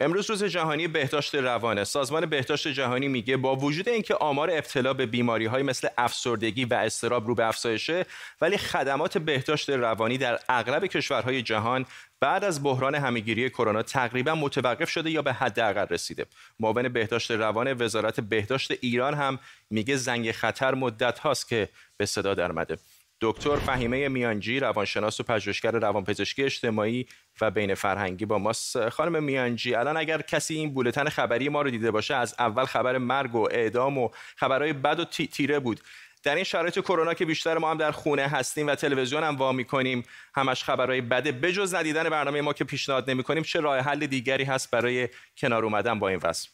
امروز 0.00 0.30
روز 0.30 0.44
جهانی 0.44 0.88
بهداشت 0.88 1.34
روانه. 1.34 1.84
سازمان 1.84 2.26
بهداشت 2.26 2.68
جهانی 2.68 3.08
میگه 3.08 3.36
با 3.36 3.56
وجود 3.56 3.88
اینکه 3.88 4.14
آمار 4.14 4.50
ابتلا 4.50 4.94
به 4.94 5.06
بیماری 5.06 5.46
های 5.46 5.62
مثل 5.62 5.88
افسردگی 5.98 6.64
و 6.64 6.74
استراب 6.74 7.26
رو 7.26 7.34
به 7.34 7.46
افزایشه 7.46 8.06
ولی 8.40 8.58
خدمات 8.58 9.18
بهداشت 9.18 9.70
روانی 9.70 10.18
در 10.18 10.38
اغلب 10.48 10.86
کشورهای 10.86 11.42
جهان 11.42 11.86
بعد 12.20 12.44
از 12.44 12.62
بحران 12.62 12.94
همهگیری 12.94 13.50
کرونا 13.50 13.82
تقریبا 13.82 14.34
متوقف 14.34 14.90
شده 14.90 15.10
یا 15.10 15.22
به 15.22 15.32
حداقل 15.32 15.86
رسیده. 15.90 16.26
معاون 16.60 16.88
بهداشت 16.88 17.30
روان 17.30 17.82
وزارت 17.82 18.20
بهداشت 18.20 18.70
ایران 18.80 19.14
هم 19.14 19.38
میگه 19.70 19.96
زنگ 19.96 20.32
خطر 20.32 20.74
مدت 20.74 21.18
هاست 21.18 21.48
که 21.48 21.68
به 21.96 22.06
صدا 22.06 22.34
درمده 22.34 22.78
دکتر 23.20 23.56
فهیمه 23.56 24.08
میانجی 24.08 24.60
روانشناس 24.60 25.20
و 25.20 25.22
پژوهشگر 25.22 25.70
روانپزشکی 25.70 26.42
اجتماعی 26.42 27.06
و 27.40 27.50
بین 27.50 27.74
فرهنگی 27.74 28.26
با 28.26 28.38
ماست. 28.38 28.88
خانم 28.88 29.22
میانجی 29.22 29.74
الان 29.74 29.96
اگر 29.96 30.22
کسی 30.22 30.54
این 30.54 30.74
بولتن 30.74 31.08
خبری 31.08 31.48
ما 31.48 31.62
رو 31.62 31.70
دیده 31.70 31.90
باشه 31.90 32.14
از 32.14 32.34
اول 32.38 32.64
خبر 32.64 32.98
مرگ 32.98 33.34
و 33.34 33.48
اعدام 33.50 33.98
و 33.98 34.08
خبرهای 34.36 34.72
بد 34.72 35.00
و 35.00 35.04
تیره 35.04 35.58
بود. 35.58 35.80
در 36.24 36.34
این 36.34 36.44
شرایط 36.44 36.78
کرونا 36.78 37.14
که 37.14 37.24
بیشتر 37.24 37.58
ما 37.58 37.70
هم 37.70 37.78
در 37.78 37.90
خونه 37.90 38.22
هستیم 38.22 38.66
و 38.66 38.74
تلویزیون 38.74 39.22
هم 39.22 39.36
وا 39.36 39.52
می‌کنیم 39.52 40.02
همش 40.34 40.64
خبرهای 40.64 41.00
بده 41.00 41.32
بجز 41.32 41.74
ندیدن 41.74 42.08
برنامه 42.10 42.40
ما 42.40 42.52
که 42.52 42.64
پیشنهاد 42.64 43.10
نمی 43.10 43.22
کنیم 43.22 43.42
چه 43.42 43.60
راه 43.60 43.78
حل 43.78 44.06
دیگری 44.06 44.44
هست 44.44 44.70
برای 44.70 45.08
کنار 45.36 45.64
اومدن 45.64 45.98
با 45.98 46.08
این 46.08 46.20
وضع؟ 46.22 46.48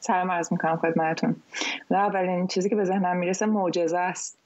سلام 0.00 0.30
عرض 0.30 0.52
می‌کنم 0.52 0.76
خدمتتون. 0.76 1.36
اولین 1.90 2.46
چیزی 2.46 2.68
که 2.68 2.76
به 2.76 2.84
ذهنم 2.84 3.16
می‌رسه 3.16 3.46
معجزه 3.46 3.98
است 3.98 4.38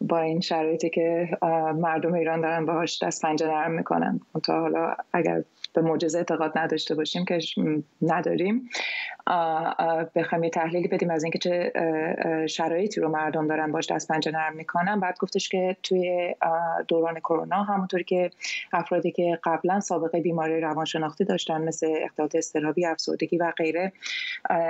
با 0.00 0.20
این 0.20 0.40
شرایطی 0.40 0.90
که 0.90 1.38
مردم 1.74 2.14
ایران 2.14 2.40
دارن 2.40 2.66
باهاش 2.66 3.02
دست 3.02 3.22
پنجه 3.22 3.46
نرم 3.46 3.70
می‌کنن. 3.70 4.20
تا 4.42 4.60
حالا 4.60 4.96
اگر 5.12 5.42
به 5.74 5.82
معجزه 5.82 6.18
اعتقاد 6.18 6.58
نداشته 6.58 6.94
باشیم 6.94 7.24
که 7.24 7.38
نداریم. 8.02 8.68
بخوایم 10.14 10.44
یه 10.44 10.50
تحلیلی 10.50 10.88
بدیم 10.88 11.10
از 11.10 11.24
اینکه 11.24 11.38
چه 11.38 11.72
شرایطی 12.46 13.00
رو 13.00 13.08
مردم 13.08 13.46
دارن 13.46 13.72
باش 13.72 13.90
دست 13.90 14.08
پنجه 14.08 14.30
نرم 14.30 14.56
می‌کنن. 14.56 15.00
بعد 15.00 15.18
گفتش 15.18 15.48
که 15.48 15.76
توی 15.82 16.34
دوران 16.88 17.20
کرونا 17.20 17.62
همونطوری 17.62 18.04
که 18.04 18.30
افرادی 18.72 19.10
که 19.10 19.38
قبلا 19.44 19.80
سابقه 19.80 20.20
بیماری 20.20 20.60
روانشناختی 20.60 21.24
داشتن 21.24 21.62
مثل 21.62 21.94
اختلالات 22.02 22.34
اضطرابی 22.34 22.86
افسردگی 22.86 23.36
و 23.36 23.52
غیره 23.56 23.92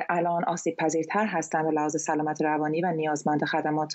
الان 0.08 0.44
آسیب 0.44 0.76
پذیرتر 0.76 1.26
هستن 1.26 1.62
به 1.62 1.70
لحاظ 1.70 2.02
سلامت 2.02 2.42
روانی 2.42 2.80
و 2.80 2.92
نیازمند 2.92 3.44
خدمات 3.44 3.92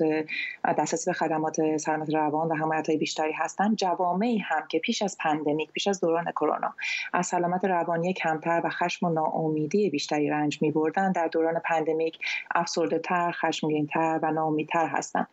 دسترسی 0.77 1.05
به 1.05 1.13
خدمات 1.13 1.77
سلامت 1.77 2.13
روان 2.13 2.47
و 2.47 2.55
حمایت 2.55 2.91
بیشتری 2.91 3.33
هستن. 3.33 3.75
جوامعی 3.75 4.37
هم 4.37 4.63
که 4.69 4.79
پیش 4.79 5.01
از 5.01 5.17
pandemic 5.19 5.71
پیش 5.71 5.87
از 5.87 6.01
دوران 6.01 6.31
کرونا 6.31 6.73
از 7.13 7.27
سلامت 7.27 7.65
روانی 7.65 8.13
کمتر 8.13 8.61
و 8.63 8.69
خشم 8.69 9.05
و 9.05 9.09
ناامیدی 9.09 9.89
بیشتری 9.89 10.29
رنج 10.29 10.61
می 10.61 10.71
بردن 10.71 11.11
در 11.11 11.27
دوران 11.27 11.59
pandemic 11.65 12.19
افسرده 12.55 12.99
تر 12.99 13.31
خشمگین 13.31 13.87
تر 13.87 14.19
و 14.23 14.31
ناامیدتر 14.31 14.87
هستند 14.87 15.27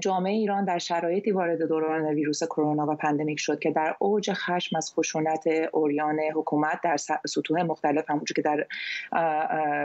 جامعه 0.00 0.32
ایران 0.32 0.64
در 0.64 0.78
شرایطی 0.78 1.30
وارد 1.30 1.62
دوران 1.62 2.06
ویروس 2.06 2.44
کرونا 2.44 2.86
و 2.86 2.94
پندمیک 2.94 3.40
شد 3.40 3.58
که 3.58 3.70
در 3.70 3.94
اوج 3.98 4.32
خشم 4.32 4.76
از 4.76 4.92
خشونت 4.94 5.44
اوریان 5.72 6.18
حکومت 6.34 6.80
در 6.84 6.96
سطوح 7.26 7.62
مختلف 7.62 8.10
همونجور 8.10 8.34
که 8.34 8.42
در 8.42 8.66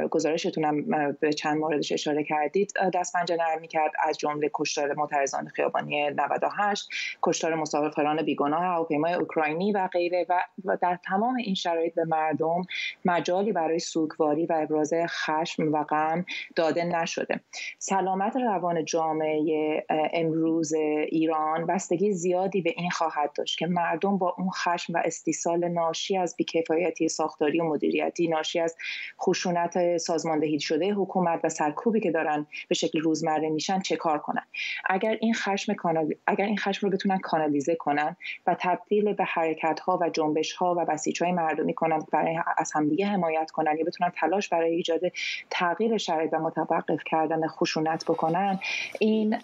گزارشتونم 0.07 0.85
به 1.19 1.33
چند 1.33 1.57
موردش 1.57 1.91
اشاره 1.91 2.23
کردید 2.23 2.73
دست 2.93 3.13
پنجه 3.13 3.35
نرم 3.35 3.61
کرد 3.61 3.91
از 4.03 4.17
جمله 4.17 4.49
کشتار 4.53 4.93
معترضان 4.93 5.47
خیابانی 5.47 6.09
98 6.09 6.89
کشتار 7.23 7.55
مسافران 7.55 8.21
بیگناه 8.21 8.63
هواپیمای 8.63 9.13
اوکراینی 9.13 9.71
و 9.71 9.87
غیره 9.87 10.25
و 10.65 10.77
در 10.81 10.96
تمام 11.03 11.36
این 11.36 11.55
شرایط 11.55 11.95
به 11.95 12.05
مردم 12.05 12.62
مجالی 13.05 13.51
برای 13.51 13.79
سوگواری 13.79 14.45
و 14.45 14.53
ابراز 14.53 14.93
خشم 15.07 15.73
و 15.73 15.83
غم 15.83 16.25
داده 16.55 16.83
نشده. 16.83 17.39
سلامت 17.79 18.36
روان 18.36 18.86
جامعه 18.86 19.86
امروز 20.13 20.73
ایران 20.73 21.65
بستگی 21.65 22.13
زیادی 22.13 22.62
به 22.62 22.73
این 22.77 22.89
خواهد 22.89 23.33
داشت 23.36 23.57
که 23.57 23.67
مردم 23.67 24.17
با 24.17 24.36
اون 24.38 24.49
خشم 24.49 24.93
و 24.93 25.01
استیصال 25.05 25.67
ناشی 25.67 26.17
از 26.17 26.36
بیکفایتی 26.38 27.07
ساختاری 27.07 27.62
و 27.62 27.63
مدیریتی 27.63 28.27
ناشی 28.27 28.60
از 28.60 28.75
خشونت 29.21 29.97
سازماندهی 29.97 30.60
شده 30.60 30.93
حکومت 30.93 31.39
و 31.43 31.49
سرکوبی 31.49 31.99
که 31.99 32.12
دارن 32.12 32.47
به 32.67 32.75
شکل 32.75 32.99
روزمره 32.99 33.49
میشن 33.49 33.79
چه 33.79 33.95
کار 33.95 34.19
کنن؟ 34.19 34.43
اگر 34.86 35.17
این 35.21 35.33
خشم 35.33 35.73
کانال... 35.73 36.15
اگر 36.27 36.45
این 36.45 36.57
خشم 36.57 36.88
رو 36.88 36.93
بتونن 36.93 37.19
کانالیزه 37.19 37.75
کنن 37.75 38.15
و 38.47 38.55
تبدیل 38.60 39.13
به 39.13 39.23
حرکت 39.23 39.79
ها 39.79 39.99
و 40.01 40.10
جنبش 40.10 40.53
ها 40.53 40.75
و 40.77 40.86
بسیج 40.88 41.23
های 41.23 41.32
مردمی 41.32 41.73
کنن 41.73 42.00
برای 42.12 42.39
از 42.58 42.71
همدیگه 42.73 43.06
حمایت 43.06 43.52
کنن 43.52 43.78
یا 43.78 43.86
بتونن 43.86 44.12
تلاش 44.15 44.50
برای 44.50 44.76
ایجاد 44.76 45.02
تغییر 45.50 45.97
شرایط 45.97 46.34
و 46.34 46.39
متوقف 46.39 47.04
کردن 47.06 47.47
خشونت 47.47 48.06
بکنن. 48.06 48.60
این 49.00 49.38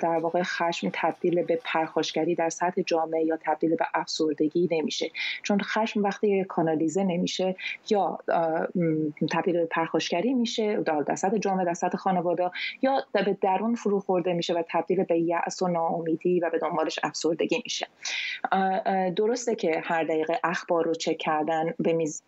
در 0.00 0.18
واقع 0.18 0.42
خشم 0.42 0.90
تبدیل 0.92 1.42
به 1.42 1.60
پرخاشگری 1.64 2.34
در 2.34 2.48
سطح 2.48 2.82
جامعه 2.82 3.24
یا 3.24 3.38
تبدیل 3.42 3.76
به 3.76 3.86
افسردگی 3.94 4.68
نمیشه. 4.70 5.10
چون 5.42 5.60
خشم 5.60 6.02
وقتی 6.02 6.44
کانالیزه 6.44 7.04
نمیشه 7.04 7.56
یا 7.90 8.18
تبدیل 9.30 9.58
به 9.58 9.66
پرخاشگری 9.66 10.34
میشه 10.34 10.76
در 11.06 11.14
سطح 11.14 11.38
جامعه 11.38 11.64
در 11.64 11.74
سطح 11.74 11.98
خانواده 11.98 12.50
یا 12.82 13.02
به 13.12 13.36
درون 13.40 13.74
فرو 13.74 14.00
خورده 14.00 14.32
میشه 14.32 14.54
و 14.54 14.62
تبدیل 14.68 15.04
به 15.04 15.18
یأس 15.18 15.62
و 15.62 15.68
ناامیدی 15.68 16.40
و 16.40 16.50
به 16.50 16.58
دنبالش 16.58 16.98
افسردگی 17.02 17.62
میشه. 17.64 17.86
درسته 19.16 19.54
که 19.54 19.82
هر 19.84 20.04
دقیقه 20.04 20.40
اخبار 20.58 20.84
رو 20.84 20.94
چک 20.94 21.18
کردن 21.18 21.74
به 21.78 21.92
میز 21.92 22.22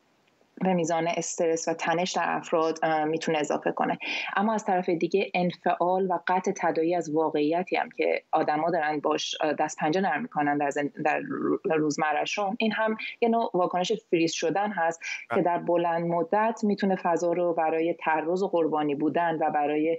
به 0.65 0.75
میزان 0.75 1.09
استرس 1.09 1.69
و 1.69 1.75
تنش 1.75 2.13
در 2.13 2.25
افراد 2.27 2.87
می‌تونه 2.87 3.39
اضافه 3.39 3.73
کنه. 3.73 3.99
اما 4.37 4.55
از 4.55 4.65
طرف 4.65 4.89
دیگه 4.89 5.31
انفعال 5.35 6.07
و 6.11 6.19
قطع 6.27 6.53
تدایی 6.57 6.95
از 6.95 7.11
واقعیتی 7.11 7.77
هم 7.77 7.89
که 7.91 8.23
آدما 8.33 8.71
دارن 8.71 9.01
باش 9.01 9.37
دست 9.59 9.79
پنجه 9.79 10.01
نرم 10.01 10.23
می‌کنن 10.23 10.59
در, 10.59 10.71
زن... 10.71 10.91
در 11.05 11.21
روزمرهشون. 11.65 12.57
این 12.59 12.73
هم 12.73 12.97
یه 13.21 13.29
نوع 13.29 13.51
واکنش 13.55 13.93
فریز 14.11 14.33
شدن 14.33 14.73
هست 14.73 15.01
که 15.01 15.35
بله. 15.35 15.43
در 15.43 15.59
بلند 15.59 16.07
مدت 16.07 16.61
می‌تونه 16.63 16.97
فضا 16.97 17.33
رو 17.33 17.55
برای 17.55 17.95
تعرض 17.95 18.43
و 18.43 18.49
قربانی 18.49 18.95
بودن 18.95 19.39
و 19.41 19.51
برای 19.51 19.99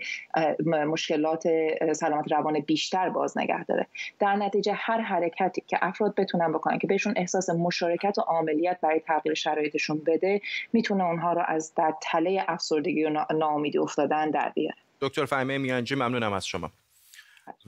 مشکلات 0.65 1.47
سلامت 1.93 2.31
روان 2.31 2.59
بیشتر 2.59 3.09
باز 3.09 3.37
نگه 3.37 3.63
داره. 3.63 3.87
در 4.19 4.35
نتیجه 4.35 4.73
هر 4.75 5.01
حرکتی 5.01 5.63
که 5.67 5.77
افراد 5.81 6.15
بتونن 6.15 6.51
بکنن 6.51 6.77
که 6.77 6.87
بهشون 6.87 7.13
احساس 7.15 7.49
مشارکت 7.49 8.17
و 8.17 8.21
عملیات 8.21 8.77
برای 8.81 8.99
تغییر 8.99 9.35
شرایطشون 9.35 10.01
بده 10.05 10.41
می‌تونه 10.73 11.03
اونها 11.03 11.33
رو 11.33 11.43
از 11.47 11.73
در 11.75 11.93
تله 12.01 12.45
افسردگی 12.47 13.03
و 13.03 13.25
ناامیدی 13.33 13.77
افتادن 13.77 14.29
در 14.29 14.51
بیاره. 14.55 14.77
دکتر 15.01 15.25
فهمه 15.25 15.57
میانجی 15.57 15.95
ممنونم 15.95 16.33
از 16.33 16.47
شما. 16.47 16.71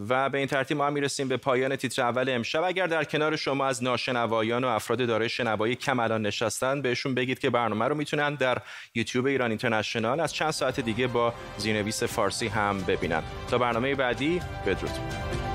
و 0.09 0.29
به 0.29 0.37
این 0.37 0.47
ترتیب 0.47 0.77
ما 0.77 0.89
می‌رسیم 0.89 1.27
به 1.27 1.37
پایان 1.37 1.75
تیتر 1.75 2.01
اول 2.01 2.29
امشب. 2.29 2.63
اگر 2.63 2.87
در 2.87 3.03
کنار 3.03 3.35
شما 3.35 3.65
از 3.65 3.83
ناشنوایان 3.83 4.63
و 4.63 4.67
افراد 4.67 5.07
دارای 5.07 5.29
شنوایی 5.29 5.75
کم 5.75 5.99
الان 5.99 6.21
نشستن 6.21 6.81
بهشون 6.81 7.15
بگید 7.15 7.39
که 7.39 7.49
برنامه 7.49 7.87
رو 7.87 7.95
می‌تونن 7.95 8.35
در 8.35 8.57
یوتیوب 8.95 9.25
ایران 9.25 9.49
اینترنشنال 9.49 10.19
از 10.19 10.33
چند 10.33 10.51
ساعت 10.51 10.79
دیگه 10.79 11.07
با 11.07 11.33
زیرنویس 11.57 12.03
فارسی 12.03 12.47
هم 12.47 12.81
ببینن. 12.81 13.23
تا 13.49 13.57
برنامه 13.57 13.95
بعدی 13.95 14.41
بدرود. 14.65 15.52